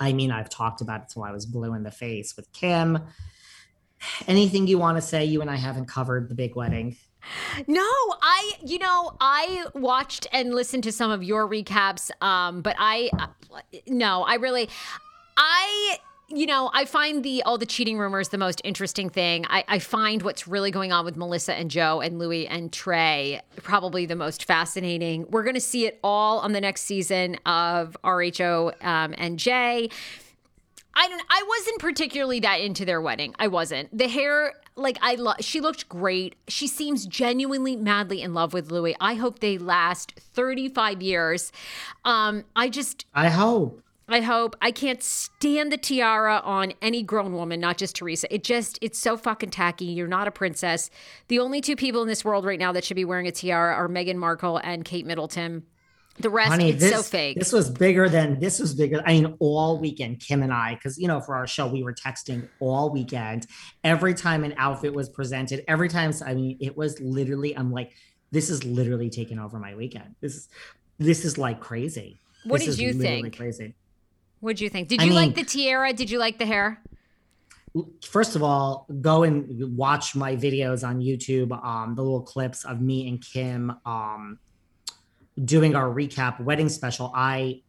I 0.00 0.12
mean, 0.12 0.32
I've 0.32 0.48
talked 0.48 0.80
about 0.80 1.02
it 1.02 1.08
till 1.10 1.22
I 1.22 1.30
was 1.30 1.46
blue 1.46 1.74
in 1.74 1.82
the 1.82 1.90
face 1.90 2.34
with 2.36 2.50
Kim. 2.52 2.98
Anything 4.26 4.66
you 4.66 4.78
want 4.78 4.96
to 4.96 5.02
say? 5.02 5.26
You 5.26 5.42
and 5.42 5.50
I 5.50 5.56
haven't 5.56 5.86
covered 5.86 6.30
the 6.30 6.34
big 6.34 6.56
wedding. 6.56 6.96
No, 7.66 7.82
I, 7.82 8.52
you 8.64 8.78
know, 8.78 9.14
I 9.20 9.66
watched 9.74 10.26
and 10.32 10.54
listened 10.54 10.84
to 10.84 10.92
some 10.92 11.10
of 11.10 11.22
your 11.22 11.46
recaps, 11.46 12.10
um, 12.22 12.62
but 12.62 12.76
I, 12.78 13.10
uh, 13.18 13.26
no, 13.86 14.22
I 14.22 14.36
really, 14.36 14.70
I, 15.36 15.98
you 16.30 16.46
know, 16.46 16.70
I 16.72 16.84
find 16.84 17.24
the 17.24 17.42
all 17.42 17.58
the 17.58 17.66
cheating 17.66 17.98
rumors 17.98 18.28
the 18.28 18.38
most 18.38 18.60
interesting 18.64 19.10
thing. 19.10 19.46
I, 19.48 19.64
I 19.66 19.78
find 19.80 20.22
what's 20.22 20.46
really 20.46 20.70
going 20.70 20.92
on 20.92 21.04
with 21.04 21.16
Melissa 21.16 21.54
and 21.54 21.70
Joe 21.70 22.00
and 22.00 22.18
Louis 22.18 22.46
and 22.46 22.72
Trey 22.72 23.40
probably 23.56 24.06
the 24.06 24.16
most 24.16 24.44
fascinating. 24.44 25.26
We're 25.30 25.42
going 25.42 25.54
to 25.54 25.60
see 25.60 25.86
it 25.86 25.98
all 26.04 26.38
on 26.38 26.52
the 26.52 26.60
next 26.60 26.82
season 26.82 27.36
of 27.46 27.96
RHO 28.04 28.84
um, 28.84 29.14
and 29.18 29.38
Jay. 29.38 29.90
I 30.94 31.08
don't. 31.08 31.22
I 31.30 31.44
wasn't 31.48 31.78
particularly 31.78 32.40
that 32.40 32.60
into 32.60 32.84
their 32.84 33.00
wedding. 33.00 33.34
I 33.38 33.46
wasn't. 33.48 33.96
The 33.96 34.08
hair, 34.08 34.54
like 34.76 34.98
I. 35.00 35.16
She 35.40 35.60
looked 35.60 35.88
great. 35.88 36.34
She 36.48 36.66
seems 36.66 37.06
genuinely 37.06 37.76
madly 37.76 38.22
in 38.22 38.34
love 38.34 38.52
with 38.52 38.70
Louis. 38.70 38.96
I 39.00 39.14
hope 39.14 39.38
they 39.38 39.56
last 39.56 40.12
thirty 40.18 40.68
five 40.68 41.00
years. 41.00 41.52
Um, 42.04 42.44
I 42.56 42.68
just. 42.68 43.06
I 43.14 43.28
hope. 43.28 43.82
I 44.10 44.20
hope. 44.20 44.56
I 44.60 44.70
can't 44.72 45.02
stand 45.02 45.72
the 45.72 45.76
tiara 45.76 46.40
on 46.44 46.72
any 46.82 47.02
grown 47.02 47.32
woman, 47.32 47.60
not 47.60 47.78
just 47.78 47.96
Teresa. 47.96 48.32
It 48.32 48.44
just, 48.44 48.78
it's 48.82 48.98
so 48.98 49.16
fucking 49.16 49.50
tacky. 49.50 49.86
You're 49.86 50.08
not 50.08 50.28
a 50.28 50.30
princess. 50.30 50.90
The 51.28 51.38
only 51.38 51.60
two 51.60 51.76
people 51.76 52.02
in 52.02 52.08
this 52.08 52.24
world 52.24 52.44
right 52.44 52.58
now 52.58 52.72
that 52.72 52.84
should 52.84 52.96
be 52.96 53.04
wearing 53.04 53.26
a 53.26 53.32
tiara 53.32 53.74
are 53.74 53.88
Meghan 53.88 54.16
Markle 54.16 54.58
and 54.58 54.84
Kate 54.84 55.06
Middleton. 55.06 55.64
The 56.18 56.28
rest, 56.28 56.50
Honey, 56.50 56.70
it's 56.70 56.80
this, 56.80 56.92
so 56.92 57.02
fake. 57.02 57.38
This 57.38 57.52
was 57.52 57.70
bigger 57.70 58.08
than 58.08 58.40
this 58.40 58.58
was 58.58 58.74
bigger. 58.74 59.02
I 59.06 59.12
mean, 59.12 59.36
all 59.38 59.78
weekend, 59.78 60.20
Kim 60.20 60.42
and 60.42 60.52
I, 60.52 60.74
because 60.74 60.98
you 60.98 61.08
know, 61.08 61.20
for 61.20 61.34
our 61.34 61.46
show, 61.46 61.66
we 61.66 61.82
were 61.82 61.94
texting 61.94 62.46
all 62.58 62.90
weekend. 62.90 63.46
Every 63.84 64.12
time 64.12 64.44
an 64.44 64.52
outfit 64.58 64.92
was 64.92 65.08
presented, 65.08 65.64
every 65.66 65.88
time, 65.88 66.12
I 66.26 66.34
mean, 66.34 66.58
it 66.60 66.76
was 66.76 67.00
literally, 67.00 67.56
I'm 67.56 67.72
like, 67.72 67.92
this 68.32 68.50
is 68.50 68.64
literally 68.64 69.08
taking 69.08 69.38
over 69.38 69.58
my 69.58 69.74
weekend. 69.74 70.14
This 70.20 70.34
is 70.34 70.48
this 70.98 71.24
is 71.24 71.38
like 71.38 71.60
crazy. 71.60 72.18
What 72.44 72.60
This 72.60 72.76
did 72.76 72.82
you 72.82 72.92
think? 72.92 73.36
Crazy. 73.36 73.74
What'd 74.40 74.60
you 74.60 74.70
think? 74.70 74.88
Did 74.88 75.00
I 75.00 75.04
you 75.04 75.12
like 75.12 75.34
the 75.34 75.44
tiara? 75.44 75.92
Did 75.92 76.10
you 76.10 76.18
like 76.18 76.38
the 76.38 76.46
hair? 76.46 76.82
First 78.04 78.34
of 78.34 78.42
all, 78.42 78.86
go 79.00 79.22
and 79.22 79.76
watch 79.76 80.16
my 80.16 80.34
videos 80.34 80.86
on 80.86 81.00
YouTube. 81.00 81.52
Um, 81.64 81.94
the 81.94 82.02
little 82.02 82.22
clips 82.22 82.64
of 82.64 82.80
me 82.80 83.08
and 83.08 83.24
Kim 83.24 83.72
um 83.86 84.38
doing 85.44 85.74
our 85.74 85.88
recap 85.88 86.40
wedding 86.40 86.68
special. 86.68 87.12
I 87.14 87.62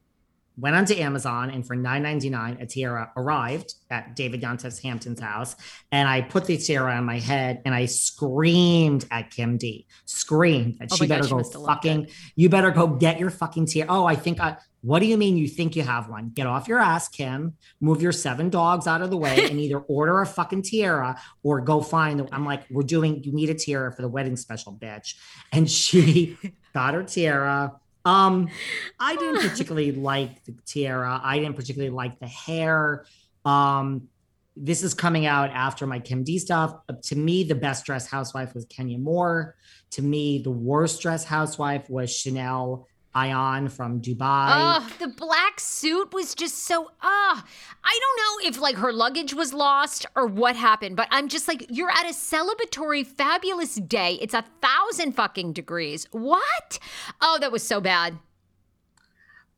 went 0.61 0.75
onto 0.75 0.93
Amazon 0.93 1.49
and 1.49 1.65
for 1.65 1.75
$9.99 1.75 2.61
a 2.61 2.65
tiara 2.65 3.11
arrived 3.17 3.73
at 3.89 4.15
David 4.15 4.41
Yontef's 4.41 4.79
Hampton's 4.79 5.19
house. 5.19 5.55
And 5.91 6.07
I 6.07 6.21
put 6.21 6.45
the 6.45 6.57
tiara 6.57 6.93
on 6.93 7.03
my 7.03 7.19
head 7.19 7.61
and 7.65 7.73
I 7.73 7.85
screamed 7.87 9.05
at 9.11 9.31
Kim 9.31 9.57
D. 9.57 9.87
Screamed 10.05 10.77
that 10.79 10.89
Oh 10.91 10.95
she 10.95 11.03
my 11.03 11.07
God, 11.07 11.15
better 11.15 11.23
she 11.23 11.29
go 11.31 11.37
must 11.37 11.53
have 11.53 11.61
loved 11.63 11.83
fucking, 11.83 12.07
you 12.35 12.49
better 12.49 12.71
go 12.71 12.87
get 12.87 13.19
your 13.19 13.31
fucking 13.31 13.65
tiara. 13.65 13.87
Oh, 13.89 14.05
I 14.05 14.15
think 14.15 14.39
I 14.39 14.57
what 14.81 14.99
do 14.99 15.05
you 15.05 15.17
mean 15.17 15.37
you 15.37 15.47
think 15.47 15.75
you 15.75 15.83
have 15.83 16.09
one? 16.09 16.31
Get 16.33 16.47
off 16.47 16.67
your 16.67 16.79
ass, 16.79 17.07
Kim. 17.07 17.53
Move 17.79 18.01
your 18.01 18.11
seven 18.11 18.49
dogs 18.49 18.87
out 18.87 19.01
of 19.01 19.11
the 19.11 19.17
way 19.17 19.47
and 19.49 19.59
either 19.59 19.77
order 19.87 20.21
a 20.21 20.25
fucking 20.25 20.63
tiara 20.63 21.19
or 21.43 21.61
go 21.61 21.81
find. 21.81 22.27
I'm 22.31 22.45
like, 22.45 22.63
we're 22.71 22.81
doing. 22.81 23.23
You 23.23 23.31
need 23.31 23.49
a 23.49 23.53
tiara 23.53 23.93
for 23.93 24.01
the 24.01 24.07
wedding 24.07 24.35
special, 24.35 24.73
bitch. 24.73 25.15
And 25.51 25.69
she 25.69 26.37
got 26.73 26.95
her 26.95 27.03
tiara. 27.03 27.79
Um, 28.05 28.49
I 28.99 29.15
didn't 29.15 29.49
particularly 29.49 29.91
like 29.91 30.43
the 30.45 30.55
tiara. 30.65 31.19
I 31.23 31.39
didn't 31.39 31.55
particularly 31.55 31.93
like 31.93 32.19
the 32.19 32.27
hair. 32.27 33.05
Um, 33.45 34.07
this 34.55 34.83
is 34.83 34.93
coming 34.93 35.25
out 35.25 35.49
after 35.51 35.87
my 35.87 35.99
Kim 35.99 36.23
D 36.23 36.37
stuff. 36.37 36.75
Uh, 36.89 36.93
To 37.03 37.15
me, 37.15 37.43
the 37.43 37.55
best 37.55 37.85
dressed 37.85 38.09
housewife 38.09 38.53
was 38.53 38.65
Kenya 38.65 38.97
Moore. 38.97 39.55
To 39.91 40.01
me, 40.01 40.41
the 40.43 40.51
worst 40.51 41.01
dressed 41.01 41.27
housewife 41.27 41.89
was 41.89 42.15
Chanel 42.15 42.87
Ion 43.13 43.67
from 43.67 44.01
Dubai. 44.01 44.49
Oh, 44.49 44.89
the 44.99 45.09
black 45.09 45.59
suit 45.59 46.13
was 46.13 46.33
just 46.33 46.59
so 46.59 46.91
ah. 47.01 47.45
I 47.83 47.99
don't 48.01 48.17
know 48.17 48.49
if 48.49 48.59
like 48.59 48.75
her 48.77 48.93
luggage 48.93 49.33
was 49.33 49.53
lost 49.53 50.05
or 50.15 50.25
what 50.25 50.55
happened, 50.55 50.95
but 50.95 51.07
I'm 51.11 51.27
just 51.27 51.47
like, 51.47 51.65
you're 51.69 51.91
at 51.91 52.05
a 52.05 52.13
celebratory, 52.13 53.05
fabulous 53.05 53.75
day. 53.75 54.17
It's 54.21 54.33
a 54.33 54.45
thousand 54.61 55.13
fucking 55.13 55.53
degrees. 55.53 56.07
What? 56.11 56.79
Oh, 57.19 57.37
that 57.41 57.51
was 57.51 57.63
so 57.63 57.81
bad. 57.81 58.17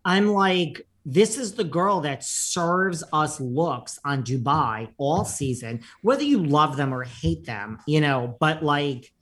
I'm 0.06 0.30
like, 0.30 0.86
this 1.06 1.38
is 1.38 1.54
the 1.54 1.64
girl 1.64 2.02
that 2.02 2.24
serves 2.24 3.04
us 3.14 3.40
looks 3.40 4.00
on 4.04 4.24
Dubai 4.24 4.90
all 4.98 5.26
season, 5.26 5.82
whether 6.02 6.24
you 6.24 6.44
love 6.44 6.78
them 6.78 6.94
or 6.94 7.04
hate 7.04 7.46
them, 7.46 7.78
you 7.86 8.02
know, 8.02 8.36
but 8.40 8.64
like, 8.64 9.13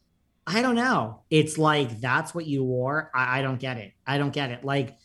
I 0.48 0.62
don't 0.62 0.76
know. 0.76 1.22
It's 1.30 1.58
like, 1.58 2.00
that's 2.02 2.34
what 2.34 2.46
you 2.46 2.64
wore. 2.64 3.12
I, 3.14 3.40
I 3.40 3.42
don't 3.42 3.60
get 3.60 3.78
it. 3.78 3.94
I 4.06 4.18
don't 4.18 4.34
get 4.34 4.52
it. 4.52 4.64
Like, 4.64 4.98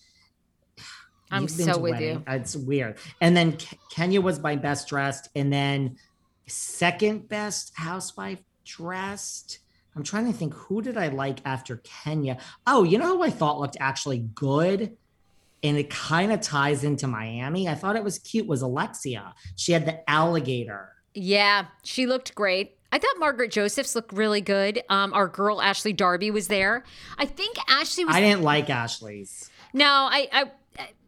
I'm 1.31 1.49
so 1.49 1.79
with 1.79 1.93
wedding- 1.93 2.25
you. 2.27 2.35
It's 2.35 2.57
weird. 2.57 2.99
And 3.21 3.37
then 3.37 3.53
Ke- 3.57 3.79
Kenya 3.91 4.21
was 4.21 4.41
my 4.41 4.57
best 4.57 4.89
dressed. 4.89 5.29
And 5.35 5.53
then 5.53 5.97
second 6.47 7.29
best 7.29 7.73
housewife 7.75 8.41
dressed. 8.65 9.59
I'm 9.95 10.03
trying 10.03 10.31
to 10.31 10.33
think 10.37 10.55
who 10.55 10.83
did 10.83 10.97
I 10.97 11.09
like 11.09 11.41
after 11.45 11.79
Kenya? 11.79 12.39
Oh, 12.67 12.85
you 12.85 12.99
know 12.99 13.17
who 13.17 13.23
I 13.23 13.31
thought 13.31 13.59
looked 13.59 13.77
actually 13.81 14.19
good? 14.19 14.97
And 15.63 15.77
it 15.79 15.89
kind 15.91 16.33
of 16.33 16.41
ties 16.43 16.85
into 16.85 17.07
Miami. 17.07 17.67
I 17.69 17.75
thought 17.75 17.97
it 17.97 18.05
was 18.05 18.19
cute 18.19 18.47
was 18.47 18.63
Alexia. 18.63 19.35
She 19.57 19.73
had 19.73 19.87
the 19.87 20.09
alligator. 20.09 20.93
Yeah, 21.15 21.67
she 21.83 22.07
looked 22.07 22.35
great. 22.35 22.77
I 22.93 22.99
thought 22.99 23.15
Margaret 23.19 23.51
Josephs 23.51 23.95
looked 23.95 24.13
really 24.13 24.41
good. 24.41 24.83
Um, 24.89 25.13
our 25.13 25.29
girl 25.29 25.61
Ashley 25.61 25.93
Darby 25.93 26.31
was 26.31 26.49
there. 26.49 26.85
I 27.19 27.27
think 27.27 27.57
Ashley 27.69 28.05
was 28.05 28.15
I 28.15 28.21
didn't 28.21 28.43
like 28.43 28.71
Ashley's. 28.71 29.51
No, 29.73 29.87
I, 29.87 30.29
I, 30.33 30.45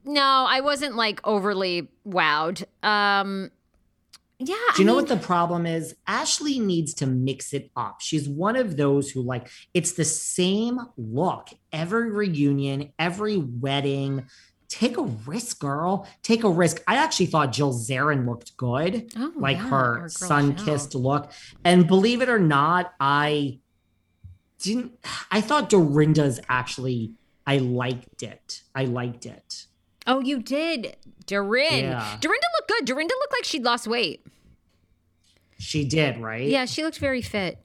no, 0.04 0.46
I 0.48 0.60
wasn't 0.60 0.96
like 0.96 1.20
overly 1.26 1.88
wowed. 2.06 2.64
Um, 2.82 3.50
yeah. 4.40 4.54
Do 4.76 4.82
you 4.82 4.86
know 4.86 4.92
I 4.92 4.96
what 4.96 5.08
the 5.08 5.16
problem 5.16 5.66
is? 5.66 5.96
Ashley 6.06 6.60
needs 6.60 6.94
to 6.94 7.06
mix 7.06 7.52
it 7.52 7.70
up. 7.74 8.00
She's 8.00 8.28
one 8.28 8.54
of 8.54 8.76
those 8.76 9.10
who 9.10 9.20
like 9.20 9.48
it's 9.74 9.92
the 9.92 10.04
same 10.04 10.78
look 10.96 11.48
every 11.72 12.10
reunion, 12.10 12.92
every 12.98 13.36
wedding. 13.36 14.26
Take 14.68 14.98
a 14.98 15.02
risk, 15.02 15.60
girl. 15.60 16.06
Take 16.22 16.44
a 16.44 16.50
risk. 16.50 16.82
I 16.86 16.96
actually 16.96 17.26
thought 17.26 17.52
Jill 17.52 17.72
Zarin 17.72 18.26
looked 18.26 18.56
good, 18.56 19.10
Oh, 19.16 19.32
like 19.36 19.56
yeah, 19.56 19.68
her 19.68 20.08
sun-kissed 20.10 20.94
look. 20.94 21.32
And 21.64 21.86
believe 21.86 22.20
it 22.20 22.28
or 22.28 22.38
not, 22.38 22.92
I 23.00 23.60
didn't. 24.60 24.92
I 25.30 25.40
thought 25.40 25.70
Dorinda's 25.70 26.38
actually. 26.48 27.12
I 27.46 27.56
liked 27.58 28.22
it. 28.22 28.62
I 28.74 28.84
liked 28.84 29.24
it. 29.24 29.64
Oh, 30.06 30.20
you 30.20 30.38
did, 30.42 30.96
Dorin. 31.26 31.80
Yeah. 31.80 32.16
Dorinda 32.20 32.46
looked 32.58 32.68
good. 32.68 32.84
Dorinda 32.84 33.14
looked 33.14 33.32
like 33.32 33.44
she'd 33.44 33.64
lost 33.64 33.86
weight. 33.86 34.26
She 35.58 35.84
did, 35.86 36.18
right? 36.18 36.46
Yeah, 36.46 36.66
she 36.66 36.84
looked 36.84 36.98
very 36.98 37.22
fit. 37.22 37.58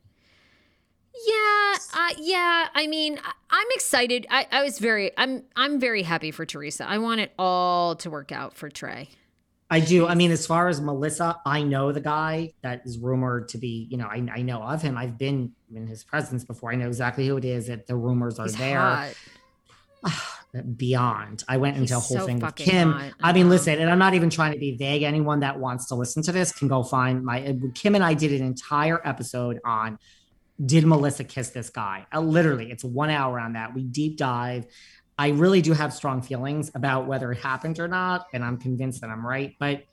Yeah, 1.28 1.76
uh, 1.94 2.14
yeah. 2.18 2.68
I 2.74 2.88
mean, 2.88 3.20
I'm 3.50 3.68
excited. 3.72 4.26
I, 4.30 4.48
I 4.52 4.64
was 4.64 4.80
very, 4.80 5.12
I'm, 5.18 5.44
I'm 5.56 5.80
very 5.80 6.04
happy 6.04 6.32
for 6.32 6.46
Teresa. 6.46 6.88
I 6.88 6.98
want 6.98 7.22
it 7.22 7.34
all 7.38 7.96
to 7.98 8.10
work 8.10 8.32
out 8.32 8.56
for 8.56 8.70
Trey. 8.70 9.10
I 9.70 9.80
do. 9.80 10.08
I 10.08 10.14
mean, 10.14 10.32
as 10.32 10.46
far 10.46 10.68
as 10.68 10.82
Melissa, 10.82 11.40
I 11.46 11.64
know 11.64 11.92
the 11.92 12.02
guy 12.02 12.54
that 12.62 12.82
is 12.86 13.00
rumored 13.00 13.50
to 13.50 13.58
be, 13.58 13.88
you 13.90 13.98
know, 13.98 14.06
I, 14.06 14.24
I 14.32 14.42
know 14.42 14.62
of 14.62 14.82
him. 14.82 14.98
I've 14.98 15.18
been 15.18 15.52
in 15.74 15.88
his 15.88 16.04
presence 16.04 16.44
before. 16.44 16.72
I 16.72 16.76
know 16.76 16.88
exactly 16.88 17.28
who 17.28 17.38
it 17.38 17.46
is. 17.46 17.68
That 17.68 17.88
the 17.88 17.96
rumors 17.96 18.38
are 18.38 18.46
He's 18.46 18.56
there. 18.56 19.14
Beyond. 20.78 21.44
I 21.48 21.58
went 21.58 21.78
into 21.78 21.98
a 21.98 22.00
whole 22.00 22.20
so 22.20 22.26
thing 22.28 22.40
with 22.40 22.54
Kim. 22.54 22.92
hot. 22.92 23.14
I 23.24 23.34
mean, 23.34 23.50
listen, 23.50 23.80
and 23.80 23.90
I'm 23.90 23.98
not 23.98 24.14
even 24.14 24.30
trying 24.30 24.54
to 24.54 24.60
be 24.60 24.78
vague. 24.78 25.02
Anyone 25.02 25.40
that 25.40 25.60
wants 25.60 25.88
to 25.88 25.96
listen 25.96 26.22
to 26.24 26.32
this 26.32 26.52
can 26.52 26.68
go 26.68 26.84
find 26.84 27.26
my 27.26 27.58
Kim 27.74 27.96
and 27.96 28.04
I 28.04 28.14
did 28.14 28.40
an 28.40 28.46
entire 28.46 29.02
episode 29.04 29.60
on 29.66 29.98
did 30.64 30.86
Melissa 30.86 31.24
kiss 31.24 31.50
this 31.50 31.70
guy? 31.70 32.06
Uh, 32.14 32.22
literally, 32.22 32.72
it's 32.72 32.84
one 32.84 33.10
hour 33.10 33.40
on 33.40 33.54
that. 33.54 33.74
We 33.74 33.84
deep 33.84 34.18
dive. 34.18 34.66
I 35.18 35.30
really 35.30 35.62
do 35.62 35.74
have 35.74 35.94
strong 35.94 36.22
feelings 36.22 36.72
about 36.76 37.08
whether 37.08 37.32
it 37.32 37.38
happened 37.40 37.80
or 37.80 37.88
not, 37.88 38.28
and 38.34 38.44
I'm 38.44 38.58
convinced 38.58 39.02
that 39.02 39.10
I'm 39.10 39.26
right. 39.26 39.56
But 39.60 39.84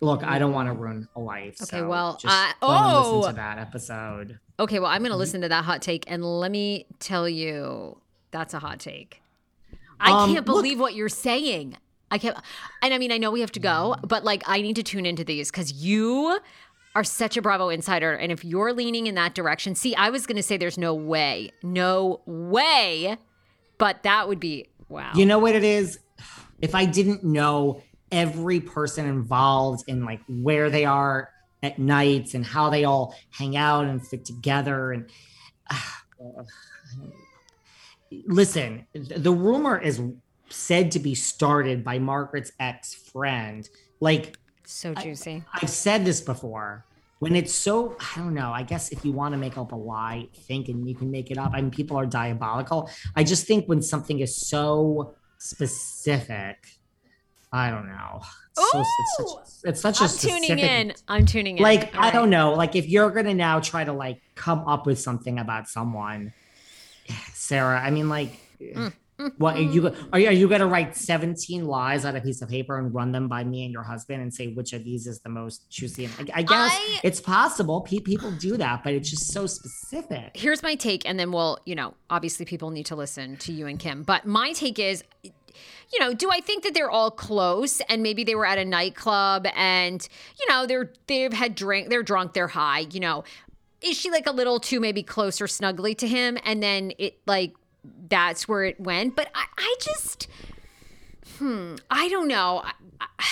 look, 0.00 0.22
I 0.24 0.38
don't 0.38 0.52
want 0.52 0.68
to 0.68 0.72
ruin 0.74 1.08
a 1.16 1.20
life. 1.20 1.56
Okay, 1.62 1.78
so 1.78 1.88
well, 1.88 2.18
just 2.20 2.34
and 2.34 2.54
oh! 2.62 3.18
listen 3.20 3.32
to 3.34 3.36
that 3.36 3.58
episode. 3.58 4.38
Okay, 4.58 4.78
well, 4.78 4.90
I'm 4.90 4.96
Mm-hmm. 4.96 5.02
going 5.04 5.12
to 5.12 5.16
listen 5.18 5.40
to 5.42 5.48
that 5.48 5.64
hot 5.64 5.82
take, 5.82 6.04
and 6.10 6.24
let 6.24 6.50
me 6.50 6.86
tell 6.98 7.28
you, 7.28 7.98
that's 8.30 8.54
a 8.54 8.58
hot 8.58 8.80
take. 8.80 9.22
I 10.00 10.10
Um, 10.10 10.34
can't 10.34 10.46
look- 10.46 10.56
believe 10.56 10.80
what 10.80 10.94
you're 10.94 11.08
saying. 11.08 11.76
I 12.10 12.18
can't, 12.18 12.36
and 12.82 12.94
I 12.94 12.98
mean, 12.98 13.10
I 13.10 13.18
know 13.18 13.30
we 13.32 13.40
have 13.40 13.52
to 13.52 13.60
go, 13.60 13.94
Mm-hmm. 13.96 14.06
but 14.06 14.24
like, 14.24 14.42
I 14.46 14.60
need 14.62 14.76
to 14.76 14.82
tune 14.82 15.06
into 15.06 15.24
these 15.24 15.50
because 15.50 15.72
you 15.72 16.38
are 16.96 17.04
such 17.04 17.36
a 17.36 17.42
Bravo 17.42 17.68
insider, 17.68 18.14
and 18.14 18.32
if 18.32 18.42
you're 18.42 18.72
leaning 18.72 19.06
in 19.06 19.16
that 19.16 19.34
direction, 19.34 19.74
see, 19.74 19.94
I 19.94 20.08
was 20.08 20.26
going 20.26 20.36
to 20.36 20.42
say 20.42 20.56
there's 20.56 20.78
no 20.78 20.94
way, 20.94 21.50
no 21.62 22.22
way, 22.24 23.18
but 23.76 24.02
that 24.04 24.28
would 24.28 24.40
be 24.40 24.70
wow. 24.88 25.12
You 25.14 25.26
know 25.26 25.38
what 25.38 25.54
it 25.54 25.62
is? 25.62 25.98
If 26.62 26.74
I 26.74 26.86
didn't 26.86 27.22
know 27.22 27.82
every 28.10 28.60
person 28.60 29.04
involved 29.04 29.84
in 29.86 30.06
like 30.06 30.22
where 30.26 30.70
they 30.70 30.86
are 30.86 31.28
at 31.62 31.78
nights 31.78 32.32
and 32.32 32.46
how 32.46 32.70
they 32.70 32.84
all 32.84 33.14
hang 33.28 33.58
out 33.58 33.84
and 33.84 34.04
fit 34.06 34.24
together 34.24 34.92
and 34.92 35.10
listen, 38.26 38.86
the 38.94 39.32
rumor 39.32 39.78
is 39.78 40.00
said 40.48 40.92
to 40.92 40.98
be 40.98 41.14
started 41.14 41.84
by 41.84 41.98
Margaret's 41.98 42.52
ex-friend. 42.58 43.68
Like 44.00 44.38
So 44.66 44.94
juicy. 44.94 45.44
I, 45.52 45.60
I've 45.62 45.70
said 45.70 46.04
this 46.04 46.20
before. 46.20 46.84
When 47.18 47.34
it's 47.34 47.54
so, 47.54 47.96
I 47.98 48.18
don't 48.18 48.34
know. 48.34 48.52
I 48.52 48.62
guess 48.62 48.90
if 48.90 49.02
you 49.02 49.12
want 49.12 49.32
to 49.32 49.38
make 49.38 49.56
up 49.56 49.72
a 49.72 49.76
lie, 49.76 50.28
think 50.34 50.68
and 50.68 50.86
you 50.86 50.94
can 50.94 51.10
make 51.10 51.30
it 51.30 51.38
up. 51.38 51.52
I 51.54 51.62
mean, 51.62 51.70
people 51.70 51.96
are 51.96 52.04
diabolical. 52.04 52.90
I 53.14 53.24
just 53.24 53.46
think 53.46 53.66
when 53.66 53.80
something 53.80 54.20
is 54.20 54.36
so 54.36 55.14
specific, 55.38 56.58
I 57.50 57.70
don't 57.70 57.86
know. 57.86 58.20
It's, 58.58 58.72
so, 58.72 58.80
it's 58.80 59.16
such, 59.16 59.70
it's 59.70 59.80
such 59.80 60.00
a 60.00 60.02
I'm 60.04 60.08
specific, 60.08 60.48
tuning 60.48 60.64
in. 60.64 60.94
I'm 61.08 61.24
tuning 61.24 61.56
in. 61.56 61.62
Like 61.62 61.94
All 61.94 62.00
I 62.00 62.04
right. 62.04 62.12
don't 62.12 62.28
know. 62.28 62.52
Like 62.52 62.76
if 62.76 62.86
you're 62.86 63.10
gonna 63.10 63.34
now 63.34 63.60
try 63.60 63.84
to 63.84 63.92
like 63.94 64.20
come 64.34 64.66
up 64.68 64.84
with 64.86 65.00
something 65.00 65.38
about 65.38 65.68
someone, 65.68 66.34
Sarah. 67.32 67.80
I 67.80 67.90
mean, 67.90 68.10
like. 68.10 68.38
Mm, 68.60 68.92
What 69.38 69.56
are 69.56 69.62
you 69.62 69.94
are 70.12 70.18
you, 70.20 70.28
are 70.28 70.32
you 70.32 70.48
gonna 70.48 70.66
write 70.66 70.94
17 70.94 71.64
lies 71.64 72.04
on 72.04 72.16
a 72.16 72.20
piece 72.20 72.42
of 72.42 72.48
paper 72.48 72.78
and 72.78 72.94
run 72.94 73.12
them 73.12 73.28
by 73.28 73.44
me 73.44 73.64
and 73.64 73.72
your 73.72 73.82
husband 73.82 74.20
and 74.22 74.32
say 74.32 74.48
which 74.48 74.72
of 74.72 74.84
these 74.84 75.06
is 75.06 75.20
the 75.20 75.30
most 75.30 75.70
juicy? 75.70 76.06
I, 76.06 76.26
I 76.34 76.42
guess 76.42 76.72
I- 76.74 77.00
it's 77.02 77.20
possible. 77.20 77.80
Pe- 77.80 78.00
people 78.00 78.30
do 78.32 78.56
that, 78.58 78.84
but 78.84 78.92
it's 78.92 79.08
just 79.08 79.32
so 79.32 79.46
specific. 79.46 80.32
Here's 80.34 80.62
my 80.62 80.74
take, 80.74 81.08
and 81.08 81.18
then 81.18 81.32
we'll, 81.32 81.58
you 81.64 81.74
know, 81.74 81.94
obviously 82.10 82.44
people 82.44 82.70
need 82.70 82.86
to 82.86 82.96
listen 82.96 83.36
to 83.38 83.52
you 83.52 83.66
and 83.66 83.78
Kim. 83.78 84.02
But 84.02 84.26
my 84.26 84.52
take 84.52 84.78
is, 84.78 85.02
you 85.22 86.00
know, 86.00 86.12
do 86.12 86.30
I 86.30 86.40
think 86.40 86.64
that 86.64 86.74
they're 86.74 86.90
all 86.90 87.10
close 87.10 87.80
and 87.88 88.02
maybe 88.02 88.24
they 88.24 88.34
were 88.34 88.46
at 88.46 88.58
a 88.58 88.64
nightclub 88.64 89.46
and, 89.54 90.06
you 90.38 90.46
know, 90.52 90.66
they're 90.66 90.92
they've 91.06 91.32
had 91.32 91.54
drink, 91.54 91.88
they're 91.88 92.02
drunk, 92.02 92.34
they're 92.34 92.48
high, 92.48 92.80
you 92.90 93.00
know. 93.00 93.24
Is 93.82 93.96
she 93.96 94.10
like 94.10 94.26
a 94.26 94.32
little 94.32 94.58
too 94.58 94.80
maybe 94.80 95.02
close 95.02 95.40
or 95.40 95.46
snuggly 95.46 95.96
to 95.98 96.08
him? 96.08 96.38
And 96.44 96.62
then 96.62 96.92
it 96.98 97.18
like 97.26 97.54
that's 98.08 98.48
where 98.48 98.64
it 98.64 98.80
went. 98.80 99.16
But 99.16 99.30
I, 99.34 99.44
I 99.56 99.74
just 99.80 100.28
hmm, 101.38 101.76
I 101.90 102.08
don't 102.08 102.28
know. 102.28 102.62
I, 103.00 103.24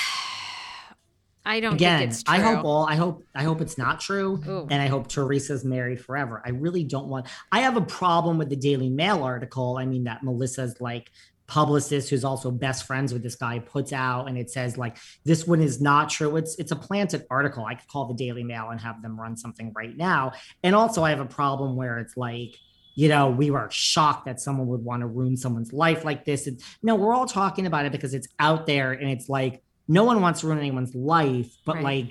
I, 1.47 1.61
don't 1.61 1.75
Again, 1.75 1.99
think 1.99 2.11
it's 2.11 2.23
true. 2.23 2.35
I 2.35 2.38
hope 2.40 2.64
all 2.64 2.87
I 2.87 2.95
hope 2.97 3.23
I 3.35 3.43
hope 3.43 3.61
it's 3.61 3.77
not 3.77 4.01
true, 4.01 4.40
Ooh. 4.47 4.67
and 4.71 4.81
I 4.83 4.87
hope 4.87 5.09
Teresa's 5.09 5.64
married 5.64 6.01
forever. 6.01 6.43
I 6.45 6.51
really 6.51 6.85
don't 6.85 7.09
want. 7.09 7.27
I 7.53 7.61
have 7.61 7.77
a 7.77 7.83
problem 7.83 8.38
with 8.38 8.49
the 8.49 8.57
Daily 8.57 8.90
Mail 8.90 9.23
article. 9.23 9.77
I 9.79 9.87
mean 9.87 10.05
that 10.05 10.23
Melissa's 10.23 10.81
like 10.81 11.11
publicist 11.47 12.09
who's 12.09 12.25
also 12.25 12.51
best 12.51 12.87
friends 12.87 13.12
with 13.12 13.23
this 13.23 13.35
guy 13.35 13.59
puts 13.59 13.93
out 13.93 14.29
and 14.29 14.38
it 14.38 14.51
says 14.51 14.79
like 14.79 14.97
this 15.25 15.47
one 15.47 15.61
is 15.61 15.79
not 15.79 16.09
true 16.09 16.37
it's 16.37 16.59
it's 16.59 16.73
a 16.73 16.77
planted 16.77 17.27
article 17.31 17.67
i 17.67 17.75
could 17.75 17.87
call 17.87 18.07
the 18.07 18.14
daily 18.14 18.43
mail 18.43 18.71
and 18.71 18.81
have 18.81 19.03
them 19.03 19.21
run 19.21 19.37
something 19.37 19.71
right 19.77 19.95
now 19.95 20.33
and 20.62 20.75
also 20.75 21.05
i 21.05 21.11
have 21.11 21.21
a 21.21 21.27
problem 21.27 21.77
where 21.77 21.99
it's 21.99 22.17
like 22.17 22.57
you 22.94 23.09
know 23.09 23.28
we 23.30 23.50
were 23.50 23.68
shocked 23.70 24.24
that 24.26 24.40
someone 24.40 24.66
would 24.68 24.85
want 24.85 25.00
to 25.00 25.07
ruin 25.07 25.37
someone's 25.37 25.72
life 25.72 26.04
like 26.04 26.24
this. 26.24 26.46
And 26.46 26.61
no 26.83 26.94
we're 26.94 27.14
all 27.14 27.26
talking 27.26 27.66
about 27.66 27.87
it 27.87 27.92
because 27.92 28.14
it's 28.14 28.28
out 28.38 28.66
there 28.66 28.92
and 28.92 29.11
it's 29.11 29.28
like 29.28 29.62
no 29.88 30.04
one 30.04 30.20
wants 30.20 30.40
to 30.40 30.46
ruin 30.46 30.59
anyone's 30.59 30.94
life 30.94 31.50
but 31.66 31.76
Right. 31.76 31.85
like 31.85 32.07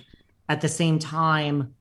at 0.49 0.61
the 0.61 0.67
same 0.69 0.99
time 0.99 1.73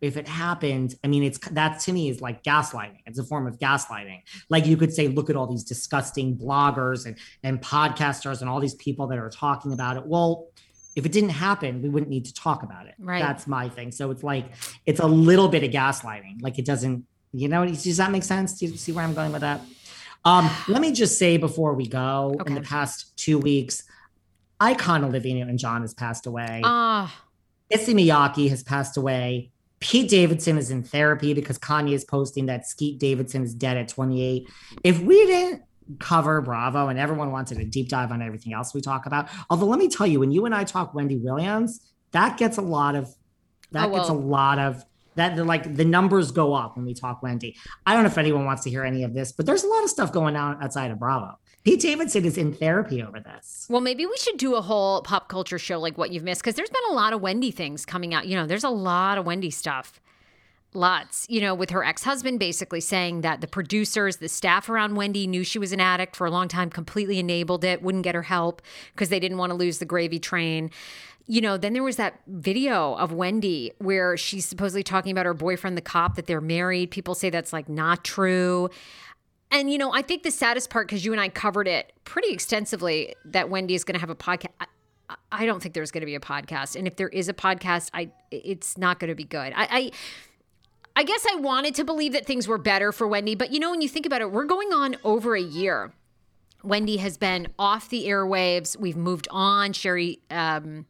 if 0.00 0.16
it 0.16 0.26
happened 0.26 0.94
i 1.04 1.06
mean 1.06 1.22
it's 1.22 1.38
that 1.50 1.78
to 1.80 1.92
me 1.92 2.08
is 2.08 2.20
like 2.20 2.42
gaslighting. 2.42 2.98
It's 3.06 3.18
a 3.18 3.24
form 3.24 3.46
of 3.46 3.58
gaslighting. 3.58 4.20
Like 4.48 4.66
you 4.66 4.76
could 4.76 4.92
say 4.92 5.06
look 5.08 5.30
at 5.30 5.36
all 5.36 5.46
these 5.46 5.64
disgusting 5.64 6.36
bloggers 6.36 7.06
and 7.06 7.16
and 7.42 7.60
podcasters 7.60 8.40
and 8.40 8.48
all 8.50 8.58
these 8.60 8.74
people 8.76 9.06
that 9.08 9.18
are 9.18 9.30
talking 9.30 9.72
about 9.72 9.96
it. 9.96 10.04
Well 10.06 10.48
if 10.94 11.06
it 11.06 11.12
didn't 11.12 11.30
happen 11.30 11.82
we 11.82 11.88
wouldn't 11.88 12.10
need 12.10 12.24
to 12.26 12.34
talk 12.34 12.62
about 12.62 12.86
it. 12.86 12.94
Right. 12.98 13.22
that's 13.22 13.46
my 13.46 13.68
thing. 13.68 13.92
So 13.92 14.10
it's 14.10 14.22
like 14.24 14.46
it's 14.86 15.00
a 15.00 15.06
little 15.06 15.48
bit 15.48 15.62
of 15.64 15.70
gaslighting. 15.70 16.42
Like 16.42 16.58
it 16.58 16.64
doesn't 16.64 17.04
you 17.32 17.48
know 17.48 17.64
does 17.66 17.96
that 17.96 18.10
make 18.10 18.22
sense 18.22 18.58
do 18.58 18.66
you 18.66 18.76
see 18.76 18.92
where 18.92 19.04
i'm 19.04 19.14
going 19.14 19.32
with 19.32 19.40
that 19.40 19.60
um 20.24 20.50
let 20.68 20.80
me 20.80 20.92
just 20.92 21.18
say 21.18 21.36
before 21.36 21.74
we 21.74 21.86
go 21.86 22.34
okay. 22.40 22.48
in 22.48 22.54
the 22.54 22.60
past 22.60 23.16
two 23.16 23.38
weeks 23.38 23.84
icon 24.60 25.04
Olivia 25.04 25.34
Newton-John 25.34 25.80
has 25.82 25.94
passed 25.94 26.26
away 26.26 26.60
Ah, 26.64 27.22
Issey 27.72 27.94
Miyake 27.94 28.48
has 28.50 28.62
passed 28.62 28.96
away. 28.96 29.50
Pete 29.80 30.08
Davidson 30.08 30.58
is 30.58 30.70
in 30.70 30.84
therapy 30.84 31.34
because 31.34 31.58
Kanye 31.58 31.94
is 31.94 32.04
posting 32.04 32.46
that 32.46 32.68
Skete 32.68 32.98
Davidson 32.98 33.42
is 33.42 33.54
dead 33.54 33.76
at 33.76 33.88
28. 33.88 34.48
If 34.84 35.00
we 35.00 35.26
didn't 35.26 35.62
cover 35.98 36.40
Bravo 36.40 36.88
and 36.88 36.98
everyone 36.98 37.32
wanted 37.32 37.58
a 37.58 37.64
deep 37.64 37.88
dive 37.88 38.12
on 38.12 38.22
everything 38.22 38.52
else 38.52 38.74
we 38.74 38.80
talk 38.80 39.06
about, 39.06 39.28
although 39.50 39.66
let 39.66 39.80
me 39.80 39.88
tell 39.88 40.06
you, 40.06 40.20
when 40.20 40.30
you 40.30 40.44
and 40.46 40.54
I 40.54 40.64
talk 40.64 40.94
Wendy 40.94 41.16
Williams, 41.16 41.80
that 42.12 42.36
gets 42.36 42.58
a 42.58 42.62
lot 42.62 42.94
of 42.94 43.12
that 43.72 43.88
Oh, 43.88 43.96
gets 43.96 44.08
a 44.08 44.12
lot 44.12 44.58
of 44.58 44.84
that 45.14 45.36
the, 45.36 45.44
like 45.44 45.76
the 45.76 45.84
numbers 45.84 46.30
go 46.30 46.54
up 46.54 46.76
when 46.76 46.86
we 46.86 46.94
talk 46.94 47.22
Wendy. 47.22 47.56
I 47.86 47.94
don't 47.94 48.02
know 48.02 48.08
if 48.08 48.18
anyone 48.18 48.44
wants 48.44 48.62
to 48.64 48.70
hear 48.70 48.84
any 48.84 49.04
of 49.04 49.14
this, 49.14 49.32
but 49.32 49.46
there's 49.46 49.64
a 49.64 49.68
lot 49.68 49.84
of 49.84 49.90
stuff 49.90 50.12
going 50.12 50.36
on 50.36 50.62
outside 50.62 50.90
of 50.90 50.98
Bravo. 50.98 51.38
Pete 51.64 51.80
Davidson 51.80 52.24
is 52.24 52.36
in 52.36 52.52
therapy 52.52 53.02
over 53.02 53.20
this. 53.20 53.66
Well, 53.70 53.80
maybe 53.80 54.04
we 54.04 54.16
should 54.16 54.36
do 54.36 54.56
a 54.56 54.62
whole 54.62 55.02
pop 55.02 55.28
culture 55.28 55.58
show 55.58 55.78
like 55.78 55.96
what 55.96 56.10
you've 56.10 56.24
missed 56.24 56.42
because 56.42 56.56
there's 56.56 56.70
been 56.70 56.82
a 56.90 56.94
lot 56.94 57.12
of 57.12 57.20
Wendy 57.20 57.52
things 57.52 57.86
coming 57.86 58.12
out. 58.14 58.26
You 58.26 58.36
know, 58.36 58.46
there's 58.46 58.64
a 58.64 58.70
lot 58.70 59.16
of 59.16 59.26
Wendy 59.26 59.50
stuff. 59.50 60.00
Lots, 60.74 61.26
you 61.28 61.40
know, 61.40 61.54
with 61.54 61.68
her 61.70 61.84
ex 61.84 62.02
husband 62.02 62.38
basically 62.38 62.80
saying 62.80 63.20
that 63.20 63.42
the 63.42 63.46
producers, 63.46 64.16
the 64.16 64.28
staff 64.28 64.70
around 64.70 64.96
Wendy 64.96 65.26
knew 65.26 65.44
she 65.44 65.58
was 65.58 65.70
an 65.70 65.80
addict 65.80 66.16
for 66.16 66.26
a 66.26 66.30
long 66.30 66.48
time, 66.48 66.70
completely 66.70 67.18
enabled 67.18 67.62
it, 67.62 67.82
wouldn't 67.82 68.04
get 68.04 68.14
her 68.14 68.22
help 68.22 68.62
because 68.94 69.10
they 69.10 69.20
didn't 69.20 69.36
want 69.36 69.50
to 69.50 69.54
lose 69.54 69.78
the 69.78 69.84
gravy 69.84 70.18
train. 70.18 70.70
You 71.26 71.40
know, 71.40 71.56
then 71.56 71.72
there 71.72 71.82
was 71.82 71.96
that 71.96 72.20
video 72.26 72.94
of 72.94 73.12
Wendy 73.12 73.72
where 73.78 74.16
she's 74.16 74.44
supposedly 74.44 74.82
talking 74.82 75.12
about 75.12 75.26
her 75.26 75.34
boyfriend, 75.34 75.76
the 75.76 75.82
cop, 75.82 76.16
that 76.16 76.26
they're 76.26 76.40
married. 76.40 76.90
People 76.90 77.14
say 77.14 77.30
that's 77.30 77.52
like 77.52 77.68
not 77.68 78.04
true. 78.04 78.68
And 79.52 79.70
you 79.70 79.78
know, 79.78 79.92
I 79.92 80.02
think 80.02 80.22
the 80.22 80.30
saddest 80.30 80.70
part 80.70 80.88
because 80.88 81.04
you 81.04 81.12
and 81.12 81.20
I 81.20 81.28
covered 81.28 81.68
it 81.68 81.92
pretty 82.04 82.32
extensively 82.32 83.14
that 83.26 83.50
Wendy 83.50 83.74
is 83.74 83.84
going 83.84 83.94
to 83.94 84.00
have 84.00 84.10
a 84.10 84.14
podcast. 84.14 84.48
I, 85.30 85.44
don't 85.44 85.62
think 85.62 85.74
there's 85.74 85.90
going 85.90 86.00
to 86.00 86.06
be 86.06 86.14
a 86.14 86.20
podcast, 86.20 86.74
and 86.74 86.86
if 86.86 86.96
there 86.96 87.08
is 87.08 87.28
a 87.28 87.34
podcast, 87.34 87.90
I 87.92 88.10
it's 88.30 88.78
not 88.78 88.98
going 88.98 89.10
to 89.10 89.14
be 89.14 89.24
good. 89.24 89.52
I, 89.54 89.68
I 89.70 89.90
I 90.96 91.04
guess 91.04 91.26
I 91.30 91.36
wanted 91.36 91.74
to 91.76 91.84
believe 91.84 92.14
that 92.14 92.24
things 92.24 92.48
were 92.48 92.56
better 92.56 92.92
for 92.92 93.06
Wendy, 93.06 93.34
but 93.34 93.52
you 93.52 93.60
know, 93.60 93.70
when 93.70 93.82
you 93.82 93.90
think 93.90 94.06
about 94.06 94.22
it, 94.22 94.32
we're 94.32 94.46
going 94.46 94.72
on 94.72 94.96
over 95.04 95.36
a 95.36 95.40
year. 95.40 95.92
Wendy 96.64 96.96
has 96.98 97.18
been 97.18 97.48
off 97.58 97.90
the 97.90 98.06
airwaves. 98.06 98.78
We've 98.78 98.96
moved 98.96 99.28
on. 99.30 99.72
Sherri 99.72 100.20
um, 100.30 100.86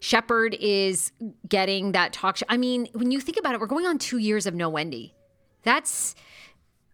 Shepherd 0.00 0.56
is 0.60 1.12
getting 1.48 1.92
that 1.92 2.12
talk 2.12 2.36
show. 2.38 2.46
I 2.48 2.56
mean, 2.56 2.88
when 2.92 3.10
you 3.10 3.20
think 3.20 3.38
about 3.38 3.54
it, 3.54 3.60
we're 3.60 3.66
going 3.66 3.86
on 3.86 3.98
two 3.98 4.18
years 4.18 4.46
of 4.46 4.54
no 4.54 4.68
Wendy. 4.68 5.14
That's 5.62 6.14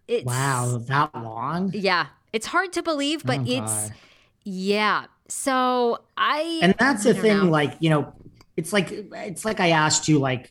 it's 0.09 0.25
Wow, 0.25 0.79
that 0.89 1.15
long? 1.15 1.71
yeah, 1.75 2.07
it's 2.33 2.47
hard 2.47 2.73
to 2.75 2.83
believe, 2.83 3.25
but 3.25 3.41
Oh, 3.41 3.45
it's 3.47 3.89
God. 3.89 3.93
yeah. 4.45 5.05
So 5.29 6.01
I 6.17 6.61
and 6.63 6.75
that's 6.79 7.05
the 7.05 7.11
I 7.11 7.13
don't 7.15 7.23
thing 7.23 7.39
know. 7.45 7.51
like 7.51 7.75
you 7.81 7.91
know 7.91 8.13
it's 8.57 8.73
like 8.73 8.91
it's 8.91 9.47
like 9.47 9.61
i 9.61 9.71
asked 9.71 10.07
you 10.09 10.19
like 10.19 10.51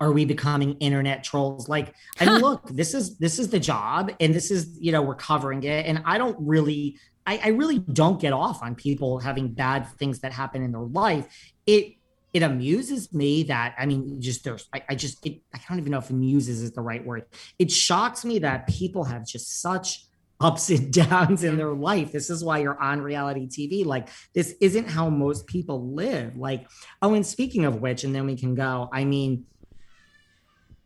are 0.00 0.12
we 0.12 0.24
becoming 0.24 0.72
internet 0.78 1.22
trolls 1.22 1.68
like 1.68 1.94
i 2.20 2.24
mean 2.24 2.40
look 2.40 2.66
this 2.70 2.94
is 2.94 3.18
this 3.18 3.38
is 3.38 3.50
the 3.50 3.60
job 3.60 4.10
and 4.20 4.34
this 4.34 4.50
is 4.50 4.78
you 4.80 4.92
know 4.92 5.02
we're 5.02 5.14
covering 5.14 5.62
it 5.62 5.84
and 5.84 6.00
i 6.06 6.16
don't 6.16 6.38
really 6.40 6.96
I, 7.26 7.40
I 7.44 7.48
really 7.48 7.78
don't 7.78 8.20
get 8.20 8.32
off 8.32 8.62
on 8.62 8.74
people 8.74 9.18
having 9.18 9.52
bad 9.52 9.88
things 9.98 10.20
that 10.20 10.32
happen 10.32 10.62
in 10.62 10.72
their 10.72 10.82
life 10.82 11.26
it 11.66 11.94
it 12.32 12.42
amuses 12.42 13.12
me 13.12 13.44
that 13.44 13.74
i 13.78 13.86
mean 13.86 14.20
just 14.20 14.44
there's 14.44 14.68
i, 14.74 14.82
I 14.88 14.94
just 14.94 15.24
it, 15.26 15.40
i 15.54 15.60
don't 15.68 15.78
even 15.78 15.92
know 15.92 15.98
if 15.98 16.10
amuses 16.10 16.62
is 16.62 16.72
the 16.72 16.82
right 16.82 17.04
word 17.04 17.24
it 17.58 17.70
shocks 17.70 18.24
me 18.24 18.40
that 18.40 18.66
people 18.66 19.04
have 19.04 19.26
just 19.26 19.60
such 19.60 20.06
ups 20.40 20.70
and 20.70 20.92
downs 21.08 21.44
in 21.44 21.56
their 21.56 21.72
life. 21.72 22.12
This 22.12 22.30
is 22.30 22.44
why 22.44 22.58
you're 22.58 22.80
on 22.80 23.00
reality 23.00 23.46
TV. 23.46 23.84
Like, 23.84 24.08
this 24.34 24.54
isn't 24.60 24.88
how 24.88 25.08
most 25.08 25.46
people 25.46 25.94
live. 25.94 26.36
Like, 26.36 26.68
oh, 27.02 27.14
and 27.14 27.26
speaking 27.26 27.64
of 27.64 27.80
which, 27.80 28.04
and 28.04 28.14
then 28.14 28.26
we 28.26 28.36
can 28.36 28.54
go, 28.54 28.88
I 28.92 29.04
mean, 29.04 29.46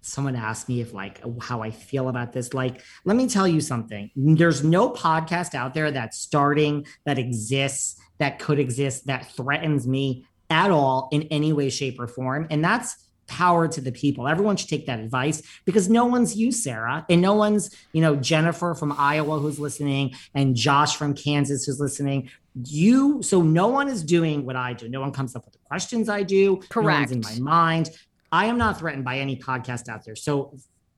someone 0.01 0.37
asked 0.37 0.69
me 0.69 0.81
if 0.81 0.93
like 0.93 1.21
how 1.41 1.63
I 1.63 1.71
feel 1.71 2.09
about 2.09 2.33
this. 2.33 2.55
Like, 2.55 2.83
let 3.05 3.17
me 3.17 3.29
tell 3.29 3.49
you 3.49 3.61
something. 3.61 4.11
There's 4.17 4.65
no 4.65 4.91
podcast 4.91 5.55
out 5.55 5.75
there 5.75 5.91
that's 5.91 6.19
starting, 6.19 6.87
that 7.05 7.19
exists, 7.19 8.01
that 8.19 8.39
could 8.39 8.59
exist, 8.59 9.07
that 9.07 9.31
threatens 9.33 9.87
me 9.87 10.25
at 10.51 10.71
all 10.71 11.09
in 11.13 11.23
any 11.25 11.53
way, 11.53 11.69
shape, 11.71 12.01
or 12.01 12.07
form. 12.07 12.47
And 12.51 12.65
that's 12.65 12.97
power 13.27 13.69
to 13.69 13.81
the 13.81 13.93
people. 13.93 14.27
Everyone 14.27 14.57
should 14.57 14.71
take 14.71 14.87
that 14.87 14.99
advice 14.99 15.43
because 15.65 15.89
no 15.89 16.07
one's 16.07 16.35
you, 16.35 16.51
Sarah, 16.51 17.05
and 17.11 17.21
no 17.21 17.35
one's, 17.35 17.71
you 17.93 18.01
know, 18.01 18.17
Jennifer 18.17 18.75
from 18.75 18.93
Iowa 18.97 19.39
who's 19.39 19.61
listening 19.61 20.15
and 20.35 20.57
Josh 20.57 20.97
from 20.97 21.15
Kansas 21.15 21.67
who's 21.67 21.79
listening. 21.79 22.31
You, 22.65 23.23
so 23.23 23.43
no 23.43 23.69
one 23.69 23.89
is 23.89 24.03
doing 24.03 24.45
what 24.45 24.57
I 24.57 24.73
do. 24.73 24.89
No 24.89 25.01
one 25.01 25.13
comes 25.13 25.37
up 25.37 25.45
with 25.45 25.53
the 25.53 25.61
questions 25.61 26.09
I 26.09 26.23
do. 26.23 26.61
No 26.75 26.83
one's 26.83 27.13
in 27.13 27.21
my 27.21 27.51
mind. 27.51 27.91
I 28.31 28.47
am 28.47 28.59
not 28.59 28.79
threatened 28.79 29.05
by 29.05 29.19
any 29.19 29.37
podcast 29.37 29.89
out 29.89 30.05
there. 30.05 30.17
So 30.17 30.57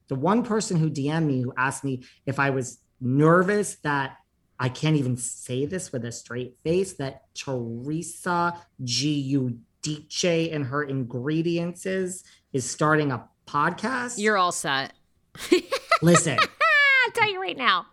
the 0.08 0.14
one 0.16 0.42
person 0.42 0.76
who 0.76 0.90
DM'd 0.90 1.26
me 1.26 1.40
who 1.42 1.52
asked 1.56 1.84
me 1.84 2.02
if 2.26 2.38
I 2.38 2.50
was 2.50 2.78
nervous 3.00 3.76
that 3.76 4.16
I 4.58 4.68
can't 4.68 4.96
even 4.96 5.16
say 5.16 5.64
this 5.64 5.90
with 5.92 6.04
a 6.04 6.12
straight 6.12 6.56
face 6.62 6.94
that 6.94 7.22
Teresa 7.34 8.54
Giudice 8.84 10.54
and 10.54 10.66
her 10.66 10.82
ingredients 10.82 11.86
is 11.86 12.24
is 12.52 12.68
starting 12.68 13.12
a 13.12 13.26
podcast. 13.46 14.18
You're 14.18 14.36
all 14.36 14.52
set. 14.52 14.92
Listen, 16.02 16.38
I'll 16.38 17.12
tell 17.12 17.30
you 17.30 17.40
right 17.40 17.56
now. 17.56 17.86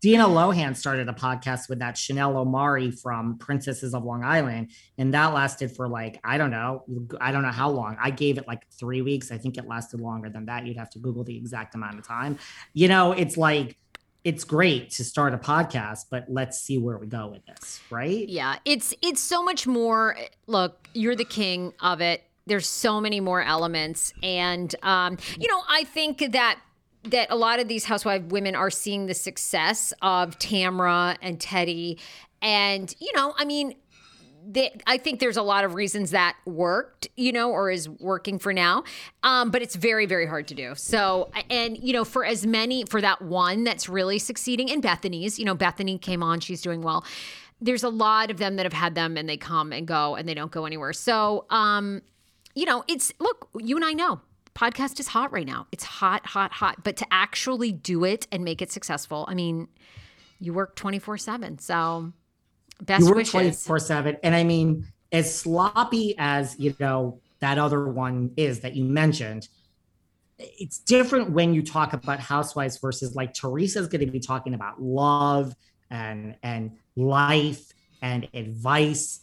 Dina 0.00 0.24
Lohan 0.24 0.74
started 0.74 1.08
a 1.10 1.12
podcast 1.12 1.68
with 1.68 1.80
that 1.80 1.96
Chanel 1.98 2.36
Omari 2.38 2.90
from 2.90 3.36
Princesses 3.36 3.94
of 3.94 4.02
Long 4.02 4.24
Island, 4.24 4.70
and 4.96 5.12
that 5.12 5.34
lasted 5.34 5.76
for 5.76 5.88
like 5.88 6.18
I 6.24 6.38
don't 6.38 6.50
know, 6.50 6.84
I 7.20 7.32
don't 7.32 7.42
know 7.42 7.50
how 7.50 7.68
long. 7.68 7.96
I 8.00 8.10
gave 8.10 8.38
it 8.38 8.48
like 8.48 8.66
three 8.70 9.02
weeks. 9.02 9.30
I 9.30 9.36
think 9.36 9.58
it 9.58 9.68
lasted 9.68 10.00
longer 10.00 10.30
than 10.30 10.46
that. 10.46 10.66
You'd 10.66 10.78
have 10.78 10.90
to 10.90 10.98
Google 10.98 11.22
the 11.22 11.36
exact 11.36 11.74
amount 11.74 11.98
of 11.98 12.06
time. 12.06 12.38
You 12.72 12.88
know, 12.88 13.12
it's 13.12 13.36
like 13.36 13.76
it's 14.24 14.44
great 14.44 14.90
to 14.90 15.04
start 15.04 15.34
a 15.34 15.38
podcast, 15.38 16.06
but 16.10 16.26
let's 16.28 16.58
see 16.58 16.78
where 16.78 16.98
we 16.98 17.06
go 17.06 17.28
with 17.28 17.44
this, 17.46 17.80
right? 17.90 18.26
Yeah, 18.28 18.56
it's 18.64 18.94
it's 19.02 19.20
so 19.20 19.42
much 19.42 19.66
more. 19.66 20.16
Look, 20.46 20.88
you're 20.94 21.16
the 21.16 21.24
king 21.24 21.74
of 21.80 22.00
it. 22.00 22.22
There's 22.46 22.66
so 22.66 23.02
many 23.02 23.20
more 23.20 23.42
elements, 23.42 24.14
and 24.22 24.74
um, 24.82 25.18
you 25.38 25.46
know, 25.46 25.62
I 25.68 25.84
think 25.84 26.32
that 26.32 26.58
that 27.04 27.30
a 27.30 27.36
lot 27.36 27.60
of 27.60 27.68
these 27.68 27.84
housewife 27.84 28.22
women 28.24 28.54
are 28.54 28.70
seeing 28.70 29.06
the 29.06 29.14
success 29.14 29.92
of 30.02 30.38
Tamra 30.38 31.16
and 31.22 31.38
Teddi. 31.38 31.98
And, 32.42 32.94
you 33.00 33.10
know, 33.14 33.34
I 33.38 33.44
mean, 33.44 33.74
they, 34.46 34.78
I 34.86 34.98
think 34.98 35.20
there's 35.20 35.36
a 35.36 35.42
lot 35.42 35.64
of 35.64 35.74
reasons 35.74 36.10
that 36.10 36.36
worked, 36.46 37.08
you 37.16 37.32
know, 37.32 37.50
or 37.50 37.70
is 37.70 37.88
working 37.88 38.38
for 38.38 38.52
now. 38.52 38.84
Um, 39.22 39.50
but 39.50 39.62
it's 39.62 39.76
very, 39.76 40.06
very 40.06 40.26
hard 40.26 40.48
to 40.48 40.54
do. 40.54 40.74
So, 40.74 41.30
and, 41.50 41.76
you 41.78 41.92
know, 41.92 42.04
for 42.04 42.24
as 42.24 42.46
many, 42.46 42.84
for 42.84 43.00
that 43.00 43.22
one 43.22 43.64
that's 43.64 43.88
really 43.88 44.18
succeeding, 44.18 44.70
and 44.70 44.82
Bethany's, 44.82 45.38
you 45.38 45.44
know, 45.44 45.54
Bethany 45.54 45.98
came 45.98 46.22
on, 46.22 46.40
she's 46.40 46.62
doing 46.62 46.80
well. 46.82 47.04
There's 47.60 47.82
a 47.82 47.90
lot 47.90 48.30
of 48.30 48.38
them 48.38 48.56
that 48.56 48.64
have 48.64 48.72
had 48.72 48.94
them 48.94 49.16
and 49.18 49.28
they 49.28 49.36
come 49.36 49.72
and 49.72 49.86
go 49.86 50.16
and 50.16 50.26
they 50.26 50.34
don't 50.34 50.50
go 50.50 50.64
anywhere. 50.64 50.94
So, 50.94 51.44
um, 51.50 52.00
you 52.54 52.64
know, 52.64 52.84
it's, 52.88 53.12
look, 53.20 53.48
you 53.58 53.76
and 53.76 53.84
I 53.84 53.92
know 53.92 54.22
podcast 54.54 55.00
is 55.00 55.08
hot 55.08 55.32
right 55.32 55.46
now. 55.46 55.66
It's 55.72 55.84
hot, 55.84 56.26
hot, 56.26 56.52
hot. 56.52 56.82
But 56.84 56.96
to 56.96 57.06
actually 57.10 57.72
do 57.72 58.04
it 58.04 58.26
and 58.32 58.44
make 58.44 58.62
it 58.62 58.70
successful, 58.70 59.24
I 59.28 59.34
mean, 59.34 59.68
you 60.38 60.52
work 60.52 60.76
24 60.76 61.18
7. 61.18 61.58
So 61.58 62.12
best 62.80 63.06
you 63.06 63.14
work 63.14 63.26
24 63.26 63.78
7. 63.78 64.16
And 64.22 64.34
I 64.34 64.44
mean, 64.44 64.86
as 65.12 65.34
sloppy 65.34 66.14
as, 66.18 66.58
you 66.58 66.74
know, 66.80 67.20
that 67.40 67.58
other 67.58 67.88
one 67.88 68.32
is 68.36 68.60
that 68.60 68.74
you 68.76 68.84
mentioned, 68.84 69.48
it's 70.38 70.78
different 70.78 71.30
when 71.30 71.52
you 71.52 71.62
talk 71.62 71.92
about 71.92 72.20
housewives 72.20 72.78
versus 72.78 73.14
like 73.14 73.34
Teresa's 73.34 73.88
going 73.88 74.04
to 74.04 74.10
be 74.10 74.20
talking 74.20 74.54
about 74.54 74.80
love 74.80 75.54
and 75.90 76.36
and 76.42 76.78
life 76.96 77.72
and 78.00 78.28
advice 78.32 79.20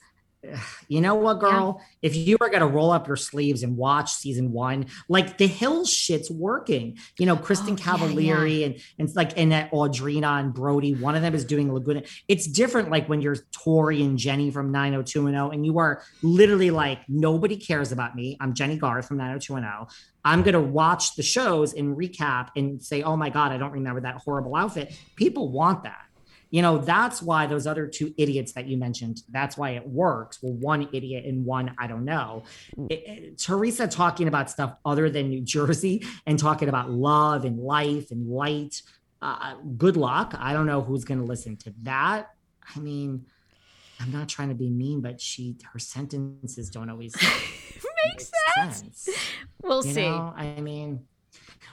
you 0.88 1.02
know 1.02 1.16
what, 1.16 1.40
girl? 1.40 1.82
Yeah. 2.02 2.10
If 2.10 2.16
you 2.16 2.38
are 2.42 2.50
gonna 2.50 2.68
roll 2.68 2.92
up 2.92 3.08
your 3.08 3.16
sleeves 3.16 3.64
and 3.64 3.78
watch 3.78 4.12
season 4.14 4.52
one, 4.52 4.88
like 5.10 5.38
the 5.38 5.48
Hill 5.48 5.86
shit's 5.86 6.30
working. 6.30 6.98
You 7.18 7.26
know, 7.26 7.36
Kristin 7.36 7.74
oh, 7.74 7.76
Cavallari 7.76 8.26
yeah, 8.26 8.50
yeah. 8.50 8.66
and 8.66 8.76
and 9.00 9.16
like 9.16 9.38
and 9.38 9.52
that 9.52 9.72
Audrina 9.72 10.40
and 10.40 10.54
Brody, 10.54 10.96
one 10.96 11.16
of 11.16 11.22
them 11.22 11.34
is 11.34 11.46
doing 11.46 11.74
Laguna. 11.74 12.04
It's 12.28 12.48
different, 12.48 12.90
like 12.90 13.08
when 13.08 13.22
you're 13.22 13.38
Tori 13.52 14.02
and 14.04 14.18
Jennie 14.18 14.52
from 14.52 14.72
90210, 14.72 15.54
and 15.54 15.66
you 15.66 15.80
are 15.80 16.02
literally 16.22 16.72
like, 16.72 17.00
nobody 17.08 17.58
cares 17.58 17.92
about 17.92 18.16
me. 18.16 18.38
I'm 18.40 18.54
Jennie 18.54 18.78
Garth 18.78 19.08
from 19.08 19.18
90210. 19.18 19.88
I'm 20.26 20.44
gonna 20.44 20.62
watch 20.62 21.16
the 21.16 21.24
shows 21.24 21.74
and 21.74 21.96
recap 21.98 22.50
and 22.56 22.82
say, 22.82 23.02
oh 23.04 23.16
my 23.16 23.30
god, 23.30 23.52
I 23.52 23.58
don't 23.58 23.72
remember 23.72 24.02
that 24.02 24.16
horrible 24.16 24.56
outfit. 24.56 24.94
People 25.16 25.52
want 25.52 25.84
that 25.84 26.07
you 26.50 26.62
know 26.62 26.78
that's 26.78 27.22
why 27.22 27.46
those 27.46 27.68
other 27.68 27.88
two 27.88 28.14
idiots 28.18 28.54
that 28.54 28.68
you 28.68 28.78
mentioned 28.78 29.22
that's 29.30 29.58
why 29.58 29.72
it 29.72 29.88
works 29.88 30.40
well 30.42 30.54
one 30.54 30.88
idiot 30.94 31.26
and 31.26 31.46
one 31.46 31.74
i 31.78 31.88
don't 31.88 32.06
know 32.06 32.44
it, 32.90 33.04
it, 33.08 33.38
teresa 33.38 33.88
talking 33.88 34.28
about 34.28 34.50
stuff 34.50 34.76
other 34.86 35.10
than 35.10 35.30
new 35.30 35.42
jersey 35.42 36.04
and 36.26 36.40
talking 36.40 36.70
about 36.70 36.90
love 36.90 37.46
and 37.46 37.60
life 37.60 38.12
and 38.12 38.28
light 38.28 38.82
uh, 39.22 39.56
good 39.78 39.98
luck 39.98 40.34
i 40.40 40.54
don't 40.54 40.66
know 40.66 40.82
who's 40.82 41.04
going 41.04 41.20
to 41.20 41.26
listen 41.26 41.58
to 41.58 41.74
that 41.82 42.30
i 42.76 42.80
mean 42.80 43.26
i'm 44.00 44.12
not 44.12 44.30
trying 44.30 44.50
to 44.50 44.56
be 44.56 44.70
mean 44.70 45.02
but 45.02 45.20
she 45.20 45.56
her 45.74 45.80
sentences 45.80 46.70
don't 46.70 46.90
always 46.90 47.16
make 47.22 48.22
sense. 48.22 48.78
sense. 48.80 49.10
we'll 49.64 49.86
you 49.86 49.94
see 49.94 50.02
know? 50.02 50.34
i 50.36 50.62
mean 50.62 51.04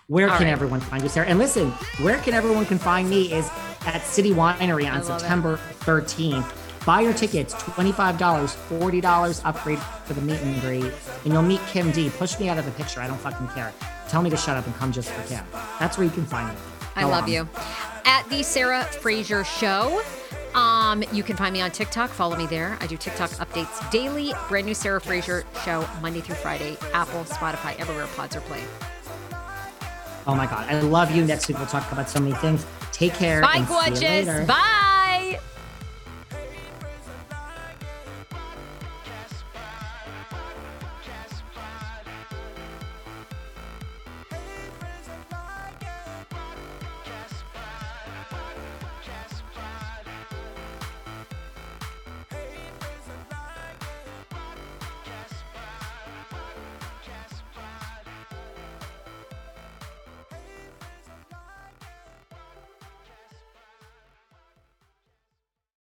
where 0.09 0.29
All 0.31 0.37
can 0.37 0.47
right. 0.47 0.53
everyone 0.53 0.81
find 0.81 1.03
you, 1.03 1.09
Sarah? 1.09 1.27
And 1.27 1.39
listen, 1.39 1.71
where 2.03 2.19
can 2.19 2.35
everyone 2.35 2.67
can 2.67 2.79
find 2.79 3.09
me 3.09 3.33
is 3.33 3.49
at 3.87 4.03
City 4.03 4.31
Winery 4.33 4.91
on 4.91 5.03
September 5.03 5.55
it. 5.55 5.81
13th. 5.81 6.61
Buy 6.85 7.01
your 7.01 7.15
tickets, 7.15 7.55
$25, 7.55 8.19
$40 8.19 9.41
upgrade 9.45 9.79
for 9.79 10.13
the 10.13 10.21
meet 10.21 10.39
and 10.41 10.61
greet. 10.61 10.93
And 11.25 11.33
you'll 11.33 11.43
meet 11.43 11.61
Kim 11.69 11.91
D. 11.93 12.11
Push 12.11 12.39
me 12.39 12.49
out 12.51 12.59
of 12.59 12.67
the 12.67 12.71
picture. 12.73 13.01
I 13.01 13.07
don't 13.07 13.19
fucking 13.21 13.49
care. 13.49 13.73
Tell 14.09 14.21
me 14.21 14.29
to 14.29 14.37
shut 14.37 14.57
up 14.59 14.67
and 14.67 14.75
come 14.77 14.93
just 14.93 15.09
for 15.11 15.27
Kim. 15.27 15.45
That's 15.81 15.97
where 15.97 16.05
you 16.05 16.11
can 16.11 16.27
find 16.27 16.49
me. 16.49 16.55
Go 16.81 16.89
I 16.97 17.05
love 17.05 17.25
on. 17.25 17.31
you. 17.33 17.49
At 18.05 18.29
the 18.29 18.43
Sarah 18.43 18.85
Fraser 18.85 19.45
Show. 19.45 20.03
Um, 20.55 21.03
you 21.11 21.23
can 21.23 21.37
find 21.37 21.53
me 21.55 21.63
on 21.63 21.71
TikTok. 21.71 22.11
Follow 22.11 22.37
me 22.37 22.47
there. 22.47 22.77
I 22.81 22.87
do 22.87 22.97
TikTok 22.99 23.31
updates 23.31 23.91
daily. 23.91 24.35
Brand 24.49 24.67
new 24.67 24.75
Sarah 24.75 25.01
Fraser 25.01 25.45
show 25.65 25.89
Monday 26.03 26.21
through 26.21 26.37
Friday. 26.37 26.77
Apple, 26.93 27.25
Spotify, 27.25 27.77
everywhere 27.81 28.07
pods 28.15 28.37
are 28.37 28.41
playing. 28.43 28.69
Oh 30.27 30.35
my 30.35 30.47
God. 30.47 30.69
I 30.69 30.81
love 30.81 31.15
you. 31.15 31.25
Next 31.25 31.49
week, 31.49 31.59
we'll 31.59 31.67
talk 31.67 31.91
about 31.93 32.09
so 32.09 32.21
many 32.21 32.35
things. 32.37 32.65
Take 32.93 33.15
care. 33.15 33.43
Bye, 33.43 33.65
gorgeous. 33.69 34.47
Bye. 34.47 35.41